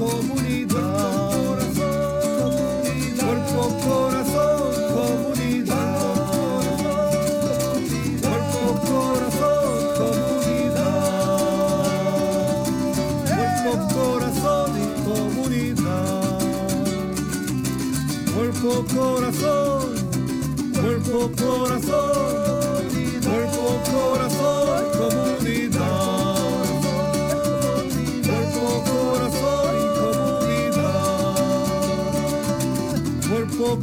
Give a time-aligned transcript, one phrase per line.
[0.00, 0.69] comunidad.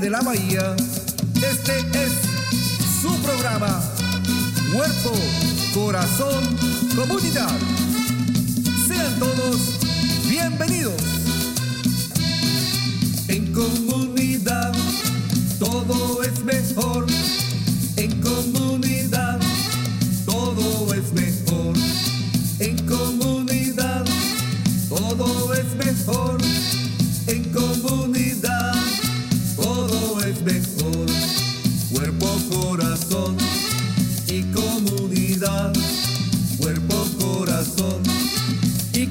[0.00, 0.76] de la bahía,
[1.34, 2.12] este es
[3.02, 3.80] su programa.
[4.72, 5.12] Cuerpo,
[5.74, 6.44] corazón,
[6.94, 7.50] comunidad.
[8.86, 9.77] Sean todos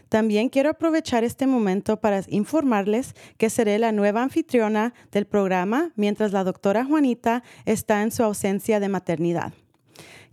[0.09, 6.33] También quiero aprovechar este momento para informarles que seré la nueva anfitriona del programa mientras
[6.33, 9.53] la doctora Juanita está en su ausencia de maternidad.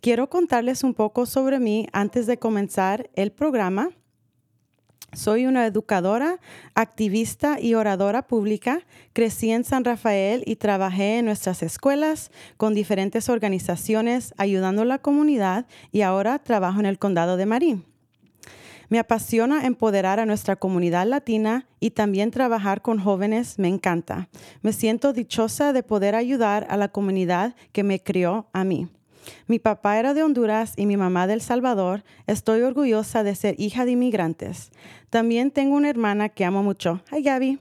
[0.01, 3.89] Quiero contarles un poco sobre mí antes de comenzar el programa.
[5.13, 6.40] Soy una educadora,
[6.75, 8.81] activista y oradora pública.
[9.13, 15.00] Crecí en San Rafael y trabajé en nuestras escuelas con diferentes organizaciones ayudando a la
[15.00, 17.85] comunidad y ahora trabajo en el condado de Marín.
[18.90, 24.29] Me apasiona empoderar a nuestra comunidad latina y también trabajar con jóvenes me encanta.
[24.62, 28.88] Me siento dichosa de poder ayudar a la comunidad que me crió a mí.
[29.47, 32.03] Mi papá era de Honduras y mi mamá del Salvador.
[32.27, 34.71] Estoy orgullosa de ser hija de inmigrantes.
[35.09, 37.01] También tengo una hermana que amo mucho.
[37.11, 37.59] Hi, Gaby.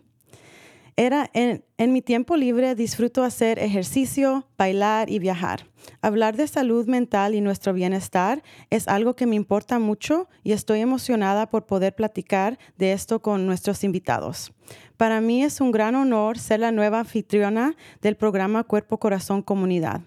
[0.99, 5.67] Era en, en, mi tiempo libre disfruto hacer ejercicio, bailar y viajar.
[6.01, 10.81] Hablar de salud mental y nuestro bienestar es algo que me importa mucho y estoy
[10.81, 14.55] emocionada por poder platicar de esto con nuestros invitados.
[14.97, 20.01] Para mí es un gran honor ser la nueva anfitriona del programa Cuerpo Corazón Comunidad.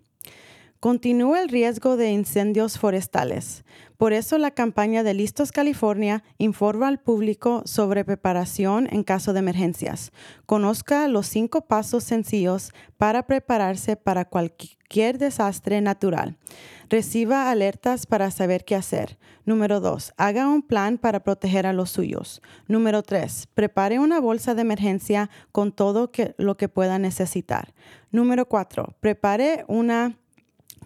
[0.81, 3.65] Continúa el riesgo de incendios forestales.
[3.99, 9.41] Por eso la campaña de Listos California informa al público sobre preparación en caso de
[9.41, 10.11] emergencias.
[10.47, 16.39] Conozca los cinco pasos sencillos para prepararse para cualquier desastre natural.
[16.89, 19.19] Reciba alertas para saber qué hacer.
[19.45, 20.15] Número 2.
[20.17, 22.41] Haga un plan para proteger a los suyos.
[22.69, 23.49] Número 3.
[23.53, 27.75] Prepare una bolsa de emergencia con todo lo que pueda necesitar.
[28.11, 28.97] Número 4.
[28.99, 30.17] Prepare una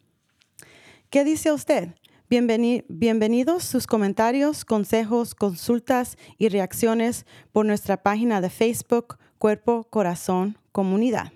[1.10, 1.88] ¿Qué dice usted?
[2.28, 11.32] bienvenidos sus comentarios, consejos, consultas y reacciones por nuestra página de Facebook Cuerpo, Corazón, Comunidad.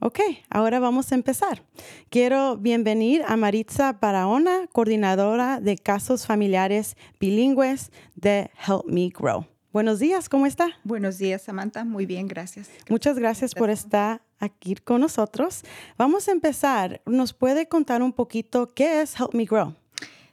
[0.00, 0.20] Ok,
[0.50, 1.62] ahora vamos a empezar.
[2.10, 9.46] Quiero bienvenir a Maritza Barahona, coordinadora de casos familiares bilingües de Help Me Grow.
[9.72, 10.68] Buenos días, ¿cómo está?
[10.84, 11.84] Buenos días, Samantha.
[11.84, 12.70] Muy bien, gracias.
[12.88, 15.64] Muchas gracias por estar aquí con nosotros.
[15.96, 17.00] Vamos a empezar.
[17.06, 19.74] ¿Nos puede contar un poquito qué es Help Me Grow?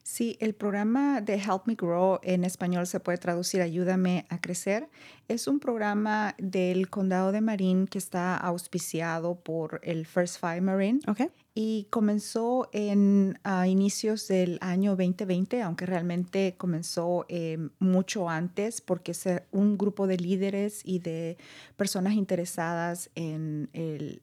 [0.03, 4.89] Sí, el programa de Help Me Grow en español se puede traducir Ayúdame a crecer.
[5.27, 10.99] Es un programa del condado de Marin que está auspiciado por el First Five Marine.
[11.07, 18.81] Okay y comenzó en a inicios del año 2020, aunque realmente comenzó eh, mucho antes,
[18.81, 21.37] porque es un grupo de líderes y de
[21.75, 23.69] personas interesadas en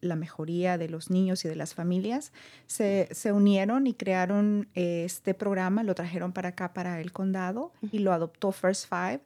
[0.00, 2.32] la mejoría de los niños y de las familias
[2.66, 7.72] se, se unieron y crearon eh, este programa, lo trajeron para acá, para el condado,
[7.92, 9.20] y lo adoptó First Five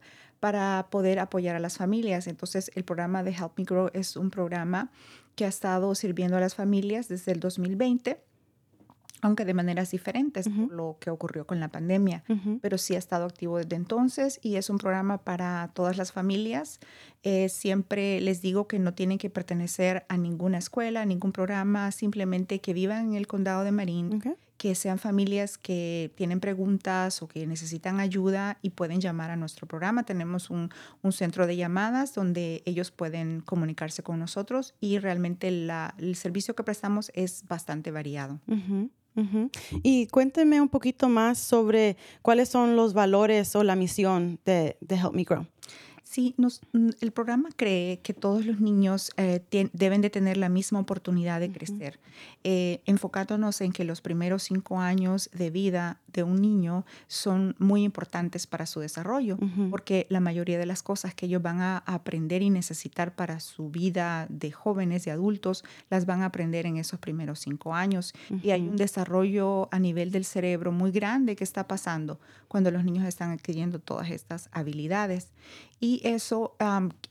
[0.45, 2.27] para poder apoyar a las familias.
[2.27, 4.91] Entonces, el programa de Help Me Grow es un programa
[5.37, 8.21] que ha estado sirviendo a las familias desde el 2020
[9.23, 12.25] aunque de maneras diferentes por lo que ocurrió con la pandemia,
[12.61, 16.79] pero sí ha estado activo desde entonces y es un programa para todas las familias.
[17.23, 21.91] Eh, siempre les digo que no tienen que pertenecer a ninguna escuela, a ningún programa,
[21.91, 24.21] simplemente que vivan en el condado de Marín,
[24.57, 29.67] que sean familias que tienen preguntas o que necesitan ayuda y pueden llamar a nuestro
[29.67, 30.05] programa.
[30.05, 30.71] Tenemos un,
[31.13, 37.11] centro de llamadas donde ellos pueden comunicarse con nosotros y realmente el servicio que prestamos
[37.15, 38.41] es bastante variado.
[39.83, 44.97] Y cuénteme un poquito más sobre cuáles son los valores o la misión de, de
[44.97, 45.47] Help Me Grow.
[46.15, 50.79] Sí, mm, el programa cree que todos los niños eh, deben de tener la misma
[50.79, 51.99] oportunidad de crecer,
[52.45, 57.83] eh, enfocándonos en que los primeros cinco años de vida de un niño son muy
[57.83, 59.39] importantes para su desarrollo,
[59.71, 63.71] porque la mayoría de las cosas que ellos van a aprender y necesitar para su
[63.71, 68.15] vida de jóvenes y adultos, las van a aprender en esos primeros cinco años.
[68.41, 72.85] Y hay un desarrollo a nivel del cerebro muy grande que está pasando cuando los
[72.85, 75.33] niños están adquiriendo todas estas habilidades.
[75.81, 76.55] Y eso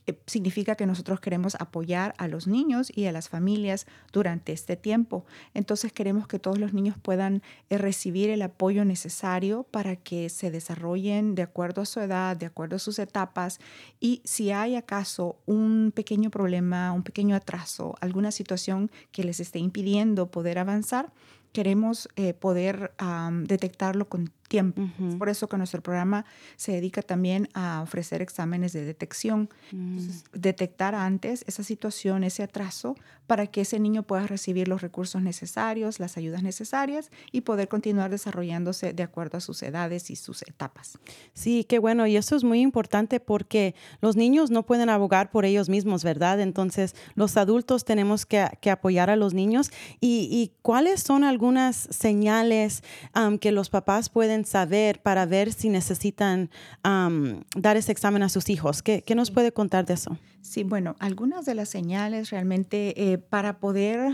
[0.06, 4.76] eh, significa que nosotros queremos apoyar a los niños y a las familias durante este
[4.76, 5.26] tiempo.
[5.52, 10.50] Entonces queremos que todos los niños puedan eh, recibir el apoyo necesario para que se
[10.52, 13.58] desarrollen de acuerdo a su edad, de acuerdo a sus etapas.
[13.98, 19.58] Y si hay acaso un pequeño problema, un pequeño atraso, alguna situación que les esté
[19.58, 21.12] impidiendo poder avanzar,
[21.52, 22.92] queremos eh, poder
[23.46, 24.82] detectarlo con tiempo.
[25.18, 26.24] por eso que nuestro programa
[26.56, 29.98] se dedica también a ofrecer exámenes de detección, mm.
[30.32, 32.96] detectar antes esa situación, ese atraso,
[33.26, 38.10] para que ese niño pueda recibir los recursos necesarios, las ayudas necesarias y poder continuar
[38.10, 40.98] desarrollándose de acuerdo a sus edades y sus etapas.
[41.32, 42.06] Sí, qué bueno.
[42.06, 46.40] Y eso es muy importante porque los niños no pueden abogar por ellos mismos, ¿verdad?
[46.40, 49.70] Entonces, los adultos tenemos que, apoyar a los niños.
[50.00, 52.82] ¿Y, cuáles son algunas señales
[53.40, 56.50] que los papás pueden saber para ver si necesitan
[56.82, 58.82] dar ese examen a sus hijos?
[58.82, 60.18] ¿Qué, ¿Qué, nos puede contar de eso?
[60.42, 64.12] Sí, bueno, algunas de las señales realmente eh, para poder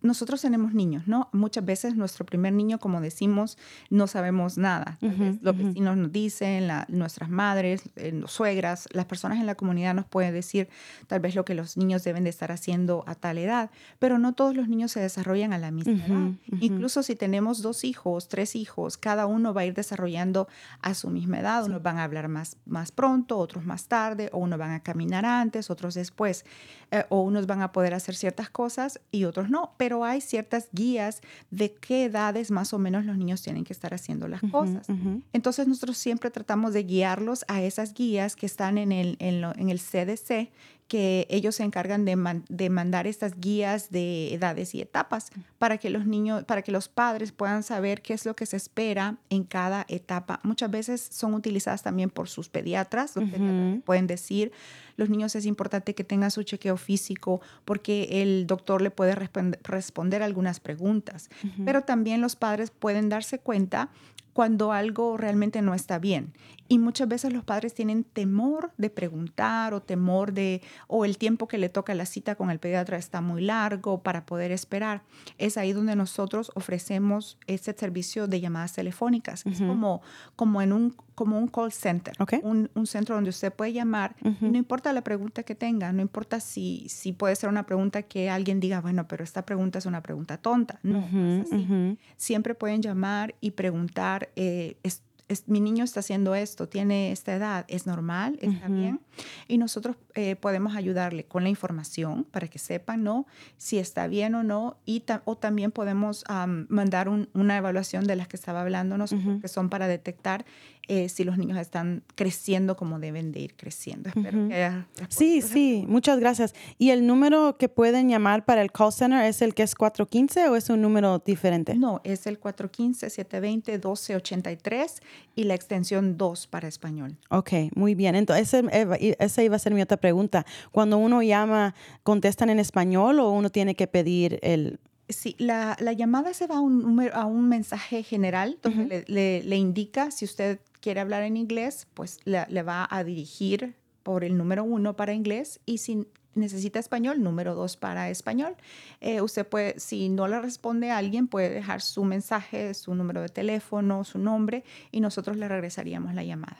[0.00, 1.28] nosotros tenemos niños, ¿no?
[1.32, 3.58] Muchas veces nuestro primer niño, como decimos,
[3.90, 4.98] no sabemos nada.
[5.00, 10.32] los vecinos nos dicen, nuestras madres, eh, suegras, las personas en la comunidad nos pueden
[10.32, 10.68] decir
[11.06, 14.32] tal vez lo que los niños deben de estar haciendo a tal edad, pero no
[14.32, 16.32] todos los niños se desarrollan a la misma edad.
[16.60, 20.48] Incluso si tenemos dos hijos, tres hijos, cada uno va a ir desarrollando
[20.80, 21.64] a su misma edad.
[21.64, 25.24] Unos van a hablar más, más pronto, otros más tarde, o unos van a caminar
[25.24, 26.44] antes, otros después,
[26.90, 30.68] eh, o unos van a poder hacer ciertas cosas y otros no pero hay ciertas
[30.72, 34.86] guías de qué edades más o menos los niños tienen que estar haciendo las cosas.
[35.32, 39.78] Entonces nosotros siempre tratamos de guiarlos a esas guías que están en el, en, el
[39.80, 40.50] CDC,
[40.92, 45.78] que ellos se encargan de, man- de mandar estas guías de edades y etapas para
[45.78, 49.16] que los niños, para que los padres puedan saber qué es lo que se espera
[49.30, 50.38] en cada etapa.
[50.42, 53.16] Muchas veces son utilizadas también por sus pediatras.
[53.16, 53.80] Los pediatras Ujú.
[53.86, 54.52] pueden decir,
[54.98, 59.56] los niños es importante que tengan su chequeo físico porque el doctor le puede respond-
[59.62, 61.30] responder algunas preguntas.
[61.64, 63.88] Pero también los padres pueden darse cuenta
[64.34, 66.32] cuando algo realmente no está bien.
[66.72, 71.46] Y muchas veces los padres tienen temor de preguntar o temor de, o el tiempo
[71.48, 75.02] que le toca la cita con el pediatra está muy largo para poder esperar.
[75.38, 79.44] Es ahí donde nosotros ofrecemos este servicio de llamadas telefónicas.
[79.46, 80.00] Es como,
[80.36, 82.34] como en un, como un call center, Ok.
[82.42, 84.16] un, un centro donde usted puede llamar.
[84.40, 88.30] no importa la pregunta que tenga, no importa si, si puede ser una pregunta que
[88.30, 90.80] alguien diga, bueno, pero esta pregunta es una pregunta tonta.
[90.82, 95.02] No, no es así siempre pueden llamar y preguntar, eh, es-
[95.32, 98.38] es- mi niño está haciendo esto, tiene esta edad, ¿es normal?
[98.40, 99.00] ¿Está bien?
[99.48, 103.26] Y nosotros eh, podemos ayudarle con la información para que sepan, ¿no?
[103.56, 104.76] Si está bien o no.
[104.84, 106.24] Y ta- o también podemos
[106.68, 110.44] mandar un- una evaluación de las que estaba hablando nosotros, que son para detectar
[110.88, 114.08] eh, si los niños están creciendo como deben de ir creciendo.
[114.08, 114.48] Espero Ujú.
[114.48, 116.56] que haya respondido Sí, sí, muchas gracias.
[116.76, 120.48] ¿Y el número que pueden llamar para el call center es el que es 415
[120.48, 121.76] o es un número diferente?
[121.76, 125.00] No, es el 415-720-1283
[125.34, 127.16] y la extensión 2 para español.
[127.30, 128.14] Ok, muy bien.
[128.14, 128.62] Entonces,
[129.00, 130.44] i- esa iba a ser mi otra pregunta.
[130.70, 134.78] Cuando uno llama, ¿contestan en español o uno tiene que pedir el...
[135.08, 139.14] Sí, la, la llamada se va a un, número- a un mensaje general donde le,
[139.14, 143.74] le- le indica si usted quiere hablar en inglés, pues le, le va a dirigir
[144.02, 148.56] por el número uno para inglés y si necesita español, número dos para español.
[149.00, 153.20] Eh, usted puede, si no le responde a alguien, puede dejar su mensaje, su número
[153.22, 156.58] de teléfono, su nombre y nosotros le regresaríamos la llamada.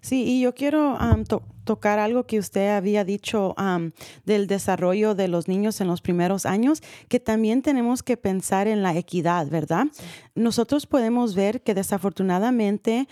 [0.00, 0.96] Sí, y yo quiero
[1.28, 3.54] to- tocar algo que usted había dicho
[4.24, 8.82] del desarrollo de los niños en los primeros años, que también tenemos que pensar en
[8.82, 9.86] la equidad, ¿verdad?
[10.34, 13.08] Nosotros podemos ver que desafortunadamente,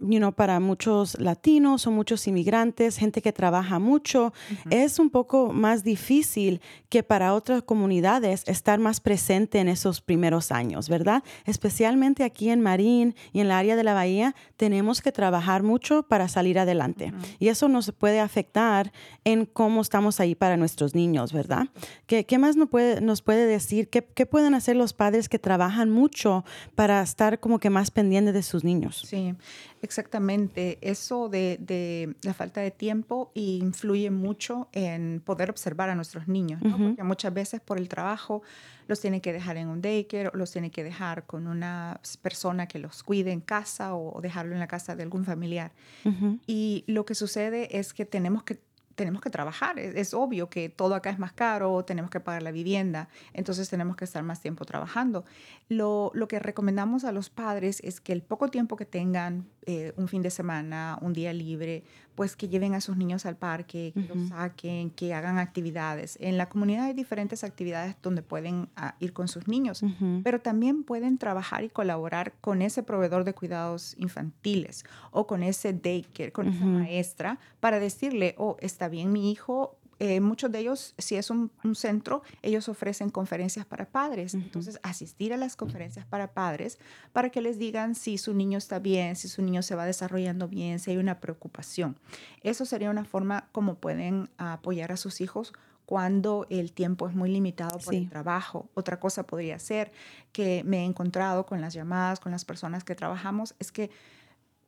[0.00, 4.32] you know, para muchos latinos o muchos inmigrantes, gente que trabaja mucho,
[4.70, 10.50] es un poco más difícil que para otras comunidades estar más presente en esos primeros
[10.50, 11.22] años, ¿verdad?
[11.44, 16.02] Especialmente aquí en Marín y en la área de la bahía, tenemos que trabajar mucho
[16.02, 17.12] para salir adelante.
[17.38, 18.92] Y eso nos puede afectar
[19.24, 21.68] en cómo estamos ahí para nuestros niños, ¿verdad?
[22.06, 23.88] ¿Qué, qué más nos puede, nos puede decir?
[23.88, 28.34] ¿Qué, ¿Qué pueden hacer los padres que trabajan mucho para estar como que más pendientes
[28.34, 29.02] de sus niños?
[29.06, 29.34] Sí,
[29.82, 30.78] exactamente.
[30.80, 36.62] Eso de, de la falta de tiempo influye mucho en poder observar a nuestros niños,
[36.62, 36.76] ¿no?
[36.76, 38.42] Porque muchas veces por el trabajo
[38.86, 42.66] los tienen que dejar en un daycare, o los tienen que dejar con una persona
[42.66, 45.72] que los cuide en casa o dejarlo en la casa de algún familiar.
[46.04, 46.38] Ujú.
[46.46, 48.58] Y lo que sucede es que tenemos que
[49.00, 49.78] tenemos que trabajar.
[49.78, 53.70] Es, es obvio que todo acá es más caro, tenemos que pagar la vivienda, entonces
[53.70, 55.24] tenemos que estar más tiempo trabajando.
[55.70, 59.92] Lo, lo que recomendamos a los padres es que el poco tiempo que tengan, eh,
[59.96, 63.92] un fin de semana, un día libre, pues que lleven a sus niños al parque,
[63.94, 66.18] que los saquen, que hagan actividades.
[66.20, 69.82] En la comunidad hay diferentes actividades donde pueden ah, ir con sus niños,
[70.22, 75.72] pero también pueden trabajar y colaborar con ese proveedor de cuidados infantiles o con ese
[75.72, 79.78] daycare, con esa maestra, para decirle, oh, está bien mi hijo.
[80.02, 84.32] Eh, muchos de ellos, si es un, un centro, ellos ofrecen conferencias para padres.
[84.34, 86.78] Entonces, asistir a las conferencias para padres
[87.12, 90.48] para que les digan si su niño está bien, si su niño se va desarrollando
[90.48, 91.98] bien, si hay una preocupación.
[92.42, 95.52] Eso sería una forma como pueden apoyar a sus hijos
[95.84, 97.96] cuando el tiempo es muy limitado por Sí.
[97.96, 98.70] el trabajo.
[98.74, 99.92] Otra cosa podría ser
[100.32, 103.90] que me he encontrado con las llamadas, con las personas que trabajamos, es que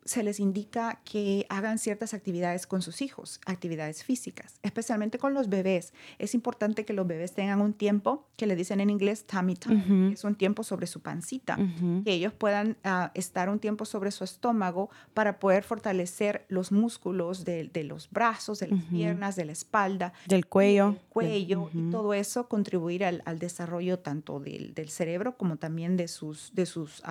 [0.05, 5.49] se les indica que hagan ciertas actividades con sus hijos, actividades físicas, especialmente con los
[5.49, 5.93] bebés.
[6.19, 10.09] Es importante que los bebés tengan un tiempo que le dicen en inglés tummy time,
[10.09, 12.03] que es un tiempo sobre su pancita, Ujú.
[12.05, 17.45] que ellos puedan ah, estar un tiempo sobre su estómago para poder fortalecer los músculos
[17.45, 20.91] de, de los brazos, de las piernas, de la espalda, Del cuello.
[20.93, 25.97] del cuello y todo eso contribuir al, al desarrollo tanto del, del cerebro como también
[25.97, 27.03] de sus, de sus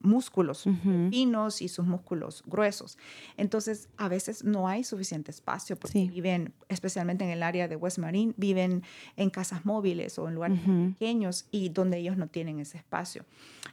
[0.00, 1.08] músculos Ujú.
[1.10, 2.98] finos y sus músculos gruesos.
[3.36, 6.08] Entonces, a veces no hay suficiente espacio porque Sí.
[6.08, 8.82] viven, especialmente en el área de West Marine, viven
[9.16, 10.60] en casas móviles o en lugares
[10.92, 13.24] pequeños y donde ellos no tienen ese espacio.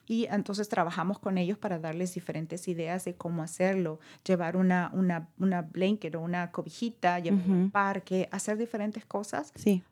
[0.08, 5.30] Y entonces trabajamos con ellos para darles diferentes ideas de cómo hacerlo, llevar una, una,
[5.40, 7.72] una blanket o una cobijita, llevarlo al Ujú.
[7.72, 9.84] parque, hacer diferentes cosas Sí.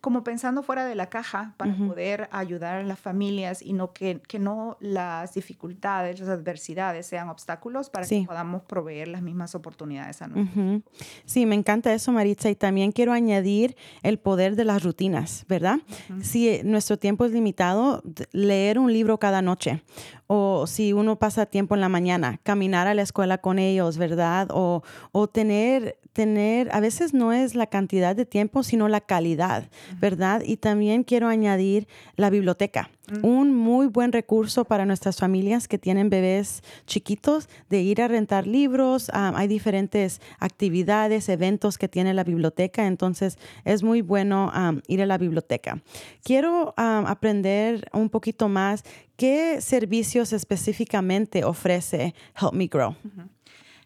[0.00, 4.20] Como pensando fuera de la caja para poder ayudar a las familias y no que,
[4.26, 10.22] que, no las dificultades, las adversidades sean obstáculos para que podamos proveer las mismas oportunidades
[10.22, 10.82] a nosotros.
[11.24, 12.50] Sí, me encanta eso, Maritza.
[12.50, 15.78] Y también quiero añadir el poder de las rutinas, ¿verdad?
[16.22, 18.02] Si nuestro tiempo es limitado,
[18.32, 19.82] leer un libro cada noche
[20.28, 24.48] o si uno pasa tiempo en la mañana, caminar a la escuela con ellos, ¿verdad?
[24.52, 29.70] O, o tener, tener, a veces no es la cantidad de tiempo, sino la calidad,
[29.98, 30.42] ¿verdad?
[30.44, 32.90] Y también quiero añadir la biblioteca.
[33.22, 38.46] Un muy buen recurso para nuestras familias que tienen bebés chiquitos de ir a rentar
[38.46, 39.10] libros.
[39.12, 44.52] Ah, hay diferentes actividades, eventos que tiene la biblioteca, entonces es muy bueno
[44.86, 45.82] ir a la biblioteca.
[46.22, 48.84] Quiero aprender un poquito más
[49.16, 52.94] qué servicios específicamente ofrece Help Me Grow.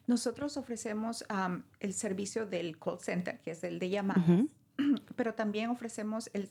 [0.06, 1.24] Nosotros ofrecemos
[1.80, 4.24] el servicio del call center, que es el de llamadas.
[5.16, 6.50] pero también ofrecemos el,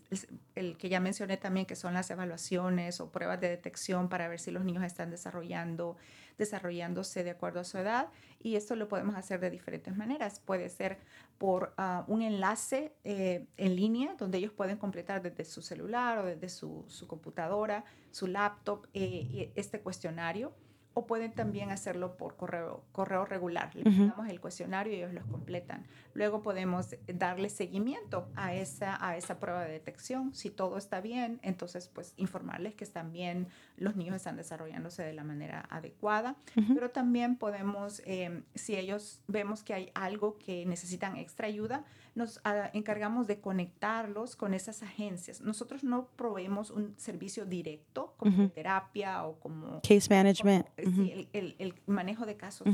[0.56, 4.40] el, que ya mencioné también, que son las evaluaciones o pruebas de detección para ver
[4.40, 5.98] si los niños están desarrollando,
[6.38, 8.10] desarrollándose de acuerdo a su edad.
[8.40, 10.40] Y esto lo podemos hacer de diferentes maneras.
[10.40, 11.00] Puede ser
[11.38, 16.26] por ah, un enlace eh, en línea donde ellos pueden completar desde su celular o
[16.26, 20.54] desde su, su computadora, su laptop, eh, este cuestionario
[20.94, 23.74] o pueden también hacerlo por correo, correo regular.
[23.76, 25.86] Les damos el cuestionario y ellos los completan.
[26.14, 30.34] Luego podemos darle seguimiento a esa, a esa prueba de detección.
[30.34, 35.14] Si todo está bien, entonces pues informarles que están bien, los niños están desarrollándose de
[35.14, 36.36] la manera adecuada.
[36.74, 42.42] Pero también podemos, em, si ellos vemos que hay algo que necesitan extra ayuda, nos
[42.44, 45.42] ah, encargamos de conectarlos con esas agencias.
[45.42, 49.82] Nosotros no proveemos un servicio directo como terapia o como...
[49.82, 50.68] Case management.
[50.86, 52.68] Sí, el, el, manejo de casos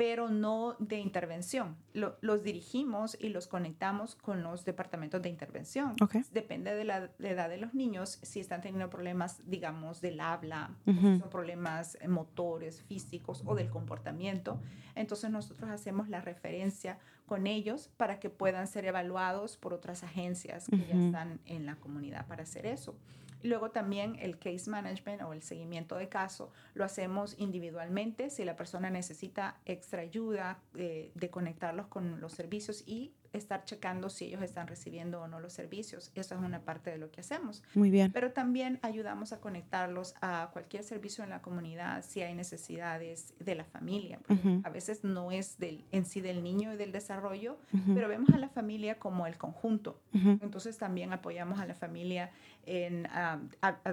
[0.00, 1.76] pero no de intervención.
[1.92, 5.94] los dirigimos y los conectamos con los departamentos de intervención.
[6.32, 11.28] Depende de la, edad de los niños, si están teniendo problemas, digamos, del habla, son
[11.28, 14.58] problemas motores, físicos o del comportamiento.
[14.94, 20.66] Entonces nosotros hacemos la referencia con ellos para que puedan ser evaluados por otras agencias
[20.70, 22.96] que ya están en la comunidad para hacer eso.
[23.42, 28.56] Luego también el case management o el seguimiento de caso lo hacemos individualmente si la
[28.56, 34.42] persona necesita extra ayuda eh, de conectarlos con los servicios y estar checando si ellos
[34.42, 36.10] están recibiendo o no los servicios.
[36.14, 37.62] Eso es una parte de lo que hacemos.
[37.74, 38.10] Muy bien.
[38.12, 43.54] Pero también ayudamos a conectarlos a cualquier servicio en la comunidad si hay necesidades de
[43.54, 44.20] la familia.
[44.64, 47.58] A veces no es del, en sí del niño y del desarrollo,
[47.94, 50.00] pero vemos a la familia como el conjunto.
[50.12, 52.30] Entonces también apoyamos a la familia
[52.66, 53.08] en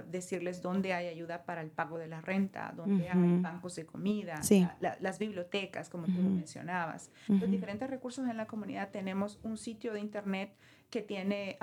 [0.09, 4.41] decirles dónde hay ayuda para el pago de la renta, dónde hay bancos de comida,
[4.79, 7.11] las bibliotecas, como tú mencionabas.
[7.27, 10.55] Los diferentes recursos en la comunidad tenemos un sitio de internet
[10.89, 11.57] que tiene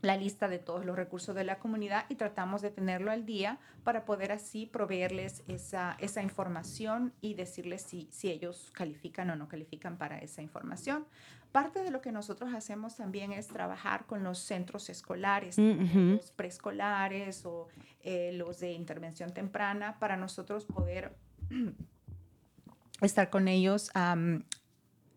[0.00, 3.58] la lista de todos los recursos de la comunidad y tratamos de tenerlo al día
[3.82, 9.48] para poder así proveerles esa, esa información y decirles si, si ellos califican o no
[9.48, 11.06] califican para esa información.
[11.52, 16.30] Parte de lo que nosotros hacemos también es trabajar con los centros escolares, mm, los
[16.30, 17.68] preescolares o
[18.02, 21.16] eh, los de intervención temprana, para nosotros poder
[23.00, 23.90] estar con ellos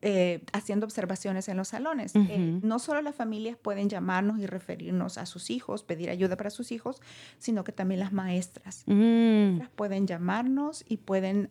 [0.04, 2.14] eh, haciendo observaciones en los salones.
[2.16, 6.50] Eh, no solo las familias pueden llamarnos y referirnos a sus hijos, pedir ayuda para
[6.50, 7.02] sus hijos,
[7.38, 8.84] sino que también las maestras.
[8.88, 9.60] Mm.
[9.76, 11.48] pueden llamarnos y pueden,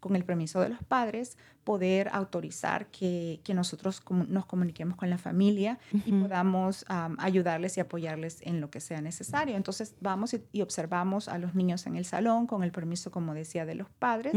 [0.00, 5.18] con el permiso de los padres, poder autorizar que, que nosotros nos comuniquemos con la
[5.18, 6.84] familia y podamos
[7.18, 9.56] ayudarles y apoyarles en lo que sea necesario.
[9.56, 13.66] Entonces vamos y, observamos a los niños en el salón con el permiso, como decía,
[13.66, 14.34] de los padres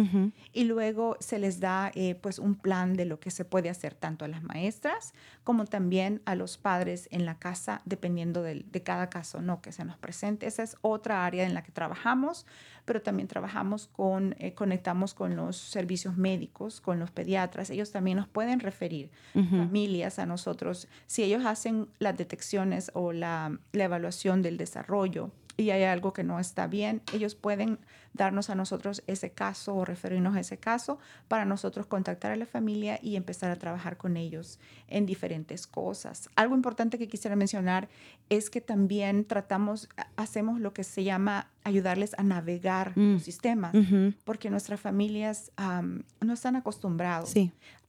[0.52, 3.94] y luego se les da eh, pues un plan de lo que se puede hacer
[3.94, 8.84] tanto a las maestras como también a los padres en la casa, dependiendo de, de
[8.84, 10.48] cada caso no que se nos presente.
[10.48, 12.46] Esa es otra área en la que trabajamos,
[12.86, 17.70] pero también trabajamos con, eh, conectamos con los servicios médicos, con los pediatras.
[17.70, 23.58] Ellos también nos pueden referir familias a nosotros si ellos hacen las detecciones o la,
[23.72, 27.80] la evaluación del desarrollo y hay algo que no está bien, ellos pueden
[28.14, 32.46] darnos a nosotros ese caso o referirnos a ese caso para nosotros contactar a la
[32.46, 36.30] familia y empezar a trabajar con ellos en diferentes cosas.
[36.36, 37.90] Algo importante que quisiera mencionar
[38.30, 43.14] es que también tratamos, hacemos lo que se llama ayudarles a navegar mm.
[43.14, 43.74] los sistemas,
[44.26, 45.52] porque nuestras familias
[46.22, 47.34] no están acostumbrados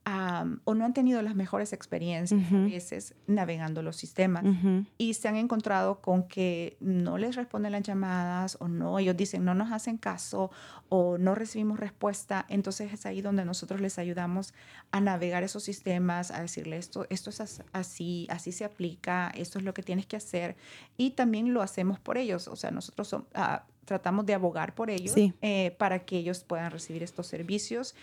[0.07, 4.43] am, o no han tenido las mejores experiencias a veces navegando los sistemas.
[4.45, 4.85] Ujú.
[4.99, 9.43] y se han encontrado con que no les responden las llamadas o no, ellos dicen
[9.43, 10.51] no nos hacen caso
[10.89, 14.53] o no recibimos respuesta, entonces es ahí donde nosotros les ayudamos
[14.91, 19.57] a navegar esos sistemas, a decirle esto, esto es as- así, así se aplica, esto
[19.57, 20.55] es lo que tienes que hacer
[20.97, 25.13] y también lo hacemos por ellos, o sea, nosotros ah, tratamos de abogar por ellos
[25.15, 25.33] Sí.
[25.41, 27.95] eh, para que ellos puedan recibir estos servicios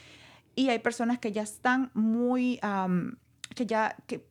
[0.55, 3.17] y hay personas que ya están muy, am,
[3.55, 4.25] que ya, que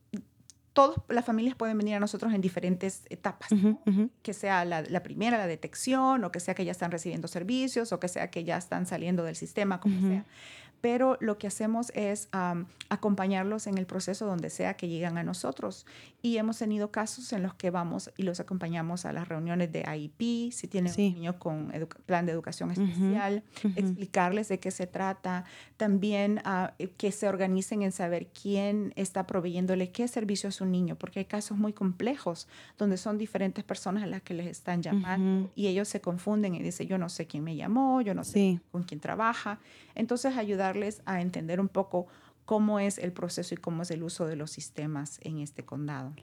[0.73, 3.49] todas las familias pueden venir a nosotros en diferentes etapas,
[4.21, 7.91] que sea la, la primera, la detección, o que sea que ya están recibiendo servicios,
[7.91, 10.25] o que sea que ya están saliendo del sistema, como sea.
[10.81, 15.23] Pero lo que hacemos es am, acompañarlos en el proceso donde sea que llegan a
[15.23, 15.85] nosotros.
[16.21, 19.81] Y hemos tenido casos en los que vamos y los acompañamos a las reuniones de
[19.81, 21.07] IEP, si tienen Sí.
[21.09, 21.71] un niño con
[22.05, 23.73] plan de educación especial, ujú.
[23.75, 25.45] explicarles de qué se trata,
[25.77, 26.41] también
[26.79, 31.19] eh, que se organicen en saber quién está proveyéndole qué servicio a su niño, porque
[31.19, 35.51] hay casos muy complejos donde son diferentes personas a las que les están llamando Ujú.
[35.55, 38.31] y ellos se confunden y dicen, yo no sé quién me llamó, yo no sé
[38.33, 38.59] Sí.
[38.71, 39.59] con quién trabaja.
[39.95, 40.35] Entonces,
[40.71, 42.07] ayudarles a entender un poco
[42.45, 46.13] cómo es el proceso y cómo es el uso de los sistemas en este condado.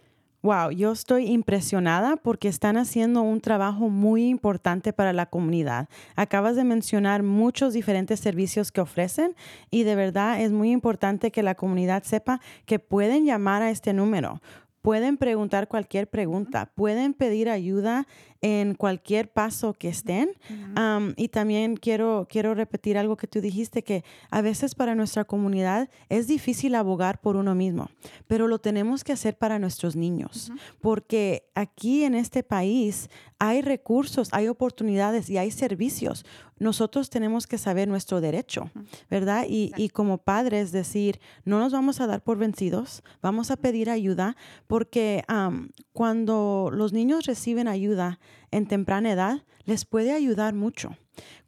[0.41, 5.89] Wow, yo estoy impresionada porque están haciendo un trabajo muy importante para la comunidad.
[6.15, 9.35] Acabas de mencionar muchos diferentes servicios que ofrecen
[9.69, 13.93] y de verdad es muy importante que la comunidad sepa que pueden llamar a este
[13.93, 14.41] número.
[14.81, 18.07] Pueden preguntar cualquier pregunta, pueden pedir ayuda
[18.41, 20.31] en cualquier paso que estén.
[20.77, 25.25] Am, y también quiero, quiero repetir algo que tú dijiste, que a veces para nuestra
[25.25, 27.91] comunidad es difícil abogar por uno mismo,
[28.27, 34.29] pero lo tenemos que hacer para nuestros niños, porque aquí en este país hay recursos,
[34.33, 36.25] hay oportunidades y hay servicios.
[36.59, 38.71] Nosotros tenemos que saber nuestro derecho,
[39.09, 39.47] ¿verdad?
[39.49, 43.91] Y, y como padres decir, no nos vamos a dar por vencidos, vamos a pedir
[43.91, 48.19] ayuda, porque am, cuando los niños reciben ayuda
[48.51, 50.97] en temprana edad, les puede ayudar mucho.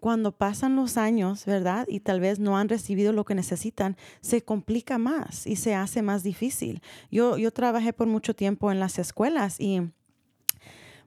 [0.00, 1.86] Cuando pasan los años, ¿verdad?
[1.88, 6.02] Y tal vez no han recibido lo que necesitan, se complica más y se hace
[6.02, 6.82] más difícil.
[7.10, 9.82] Yo, yo trabajé por mucho tiempo en las escuelas y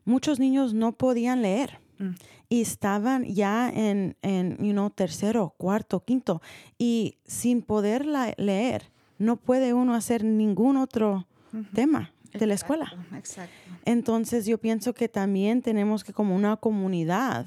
[0.06, 2.16] muchos niños no podían leer Mm.
[2.50, 6.42] y estaban ya en, en you know, tercero, cuarto, quinto
[6.80, 11.28] y sin poder la- leer, no puede uno hacer ningún otro
[11.76, 12.86] tema de la escuela.
[12.86, 13.54] Exacto, Exacto.
[13.86, 17.46] Entonces yo pienso que también tenemos que como una comunidad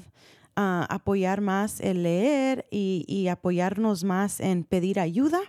[0.55, 5.39] ah, apoyar más el leer y, y apoyarnos más en pedir ayuda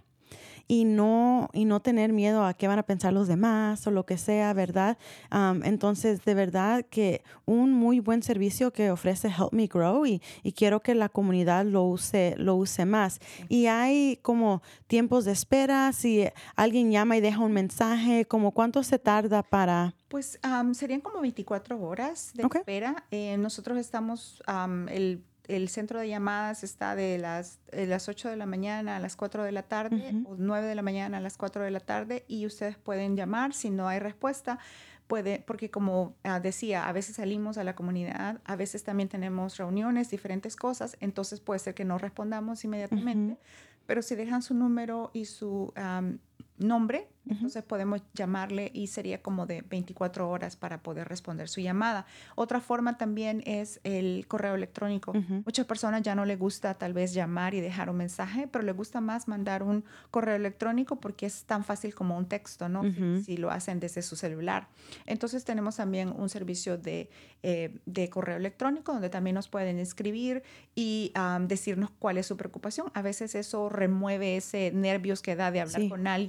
[0.68, 4.04] y no, y no tener miedo a qué van a pensar los demás o lo
[4.04, 4.98] que sea, ¿verdad?
[5.30, 10.22] Am, entonces, de verdad que un muy buen servicio que ofrece Help Me Grow y,
[10.42, 13.18] y quiero que la comunidad lo use, lo use más.
[13.48, 18.82] Y hay como tiempos de espera, si alguien llama y deja un mensaje, como cuánto
[18.82, 19.94] se tarda para...
[20.08, 23.04] Pues am, serían como 24 horas de espera.
[23.10, 28.28] Eh, nosotros estamos, am, el, el centro de llamadas está de las, de las 8
[28.28, 31.20] de la mañana a las 4 de la tarde o 9 de la mañana a
[31.20, 34.58] las 4 de la tarde y ustedes pueden llamar si no hay respuesta.
[35.06, 39.56] Puede, porque como ah, decía, a veces salimos a la comunidad, a veces también tenemos
[39.56, 43.38] reuniones, diferentes cosas, entonces puede ser que no respondamos inmediatamente,
[43.86, 46.18] pero si dejan su número y su am,
[46.58, 52.06] nombre, entonces podemos llamarle y sería como de 24 horas para poder responder su llamada.
[52.36, 55.12] Otra forma también es el correo electrónico.
[55.44, 58.74] Muchas personas ya no les gusta tal vez llamar y dejar un mensaje, pero les
[58.74, 62.82] gusta más mandar un correo electrónico porque es tan fácil como un texto, ¿no?
[62.82, 64.68] Si- si, lo hacen desde su celular.
[65.04, 67.10] Entonces tenemos también un servicio de,
[67.42, 70.42] eh, de correo electrónico donde también nos pueden escribir
[70.74, 72.90] y am, decirnos cuál es su preocupación.
[72.94, 75.88] A veces eso remueve ese nervios que da de hablar Sí.
[75.90, 76.27] con alguien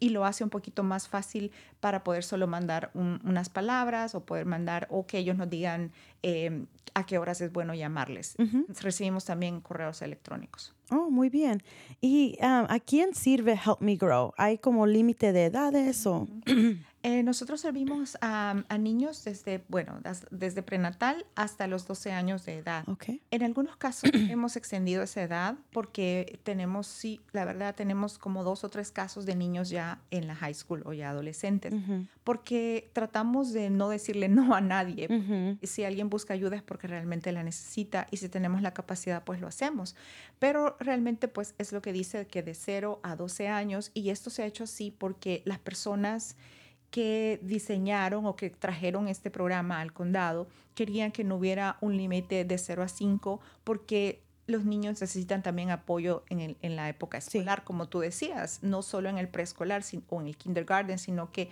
[0.00, 4.20] y lo hace un poquito más fácil para poder solo mandar un- unas palabras o
[4.24, 8.34] poder mandar o que ellos nos digan eh, a qué horas es bueno llamarles.
[8.82, 10.74] Recibimos también correos electrónicos.
[10.90, 11.62] Oh, muy bien.
[12.00, 14.34] ¿Y ah, a quién sirve Help Me Grow?
[14.36, 16.28] ¿Hay como límite de edades o...?
[17.04, 22.44] Eh, nosotros servimos a, a niños desde, bueno, das- desde prenatal hasta los 12 años
[22.46, 22.88] de edad.
[22.88, 23.06] Ok.
[23.30, 28.62] En algunos casos hemos extendido esa edad porque tenemos, sí, la verdad, tenemos como dos
[28.62, 31.74] o tres casos de niños ya en la high school o ya adolescentes,
[32.24, 35.08] porque tratamos de no decirle no a nadie.
[35.10, 35.58] Ujú.
[35.60, 39.24] Y Si alguien busca ayuda es porque realmente la necesita y si tenemos la capacidad,
[39.24, 39.96] pues lo hacemos.
[40.38, 44.30] Pero realmente, pues es lo que dice que de 0 a 12 años y esto
[44.30, 46.36] se ha hecho así porque las personas
[46.92, 52.44] que diseñaron o que trajeron este programa al condado querían que no hubiera un límite
[52.44, 57.20] de 0 a 5 porque los niños necesitan también apoyo en, el- en la época
[57.20, 57.38] Sí.
[57.38, 61.48] escolar, como tú decías, no solo en el preescolar o en el kindergarten, sino que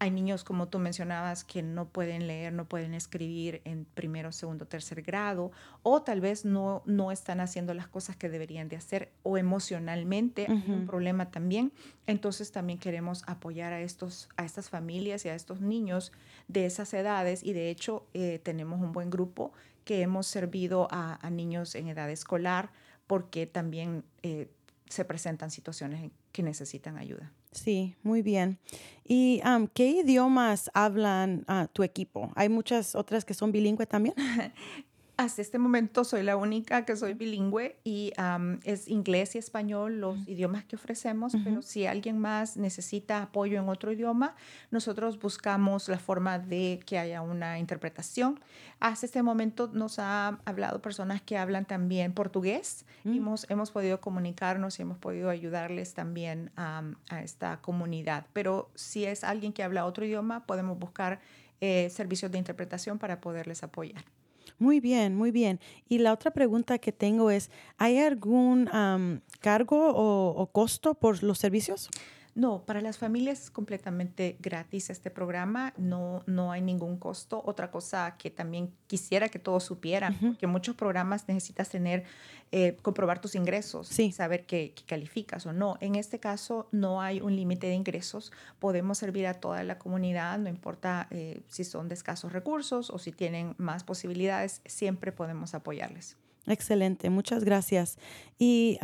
[0.00, 4.66] hay niños, como tú mencionabas, que no pueden leer, no pueden escribir en primero, segundo,
[4.66, 9.12] tercer grado, o tal vez no, no están haciendo las cosas que deberían de hacer,
[9.22, 11.70] o emocionalmente hay un problema también.
[12.06, 16.12] Entonces también queremos apoyar a, estos, a estas familias y a estos niños
[16.48, 19.52] de esas edades, y de hecho eh, tenemos un buen grupo
[19.84, 22.70] que hemos servido a, a niños en edad escolar,
[23.06, 24.48] porque también eh,
[24.88, 27.32] se presentan situaciones que necesitan ayuda.
[27.52, 28.58] Sí, muy bien.
[29.04, 32.30] ¿Y am, qué idiomas hablan ah, tu equipo?
[32.36, 34.14] ¿Hay muchas otras que son bilingües también?
[35.20, 40.00] Hasta este momento soy la única que soy bilingüe y am, es inglés y español
[40.00, 44.34] los idiomas que ofrecemos, pero si alguien más necesita apoyo en otro idioma,
[44.70, 48.40] nosotros buscamos la forma de que haya una interpretación.
[48.78, 54.00] Hasta este momento nos ha hablado personas que hablan también portugués y hemos, hemos podido
[54.00, 58.24] comunicarnos y hemos podido ayudarles también am, a esta comunidad.
[58.32, 61.20] Pero si es alguien que habla otro idioma, podemos buscar
[61.60, 64.02] eh, servicios de interpretación para poderles apoyar.
[64.60, 65.58] Muy bien, muy bien.
[65.88, 71.22] Y la otra pregunta que tengo es, ¿hay algún am, cargo o, o costo por
[71.22, 71.88] los servicios?
[72.34, 77.42] No, para las familias es completamente gratis este programa, no, no hay ningún costo.
[77.44, 82.04] Otra cosa que también quisiera que todos supieran, porque muchos programas necesitas tener,
[82.52, 84.12] eh, comprobar tus ingresos, Sí.
[84.12, 85.76] saber que, que calificas o no.
[85.80, 90.38] En este caso no hay un límite de ingresos, podemos servir a toda la comunidad,
[90.38, 95.54] no importa eh, si son de escasos recursos o si tienen más posibilidades, siempre podemos
[95.54, 96.16] apoyarles.
[96.46, 97.98] Excelente, muchas gracias.
[98.38, 98.78] ¿Y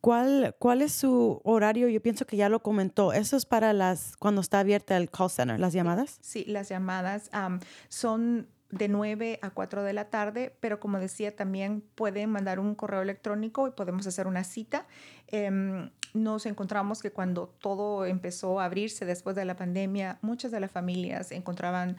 [0.00, 1.88] cuál, cuál es su horario?
[1.88, 3.12] Yo pienso que ya lo comentó.
[3.12, 6.18] Eso es para las cuando está abierta el call center, las llamadas.
[6.22, 11.34] Sí, las llamadas am, son de 9 a 4 de la tarde, pero como decía,
[11.34, 14.86] también pueden mandar un correo electrónico y podemos hacer una cita.
[15.26, 20.60] Em, nos encontramos que cuando todo empezó a abrirse después de la pandemia, muchas de
[20.60, 21.96] las familias encontraban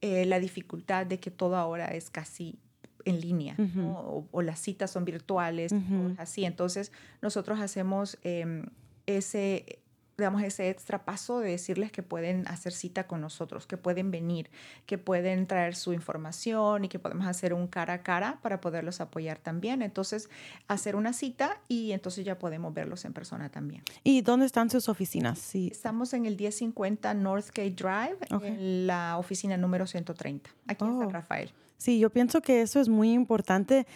[0.00, 2.58] eh, la dificultad de que todo ahora es casi
[3.04, 3.98] en línea ¿no?
[3.98, 5.74] o, o las citas son virtuales,
[6.18, 6.44] así.
[6.44, 8.66] Entonces, nosotros hacemos em,
[9.06, 9.80] ese
[10.18, 14.50] digamos, ese extra paso de decirles que pueden hacer cita con nosotros, que pueden venir,
[14.86, 19.00] que pueden traer su información y que podemos hacer un cara a cara para poderlos
[19.00, 19.80] apoyar también.
[19.82, 20.28] Entonces,
[20.68, 23.82] hacer una cita y entonces ya podemos verlos en persona también.
[24.04, 25.38] ¿Y dónde están sus oficinas?
[25.38, 25.70] Sí.
[25.72, 31.00] Estamos en el 1050 Northgate Drive, en la oficina número 130, aquí en Oh.
[31.00, 31.50] San Rafael.
[31.82, 33.88] Sí, yo pienso que eso es muy importante.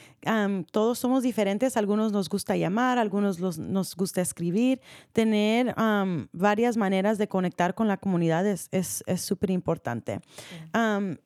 [0.73, 1.77] Todos somos diferentes.
[1.77, 4.81] Algunos nos gusta llamar, algunos los- nos gusta escribir.
[5.13, 10.19] Tener am, varias maneras de conectar con la comunidad es es es súper importante.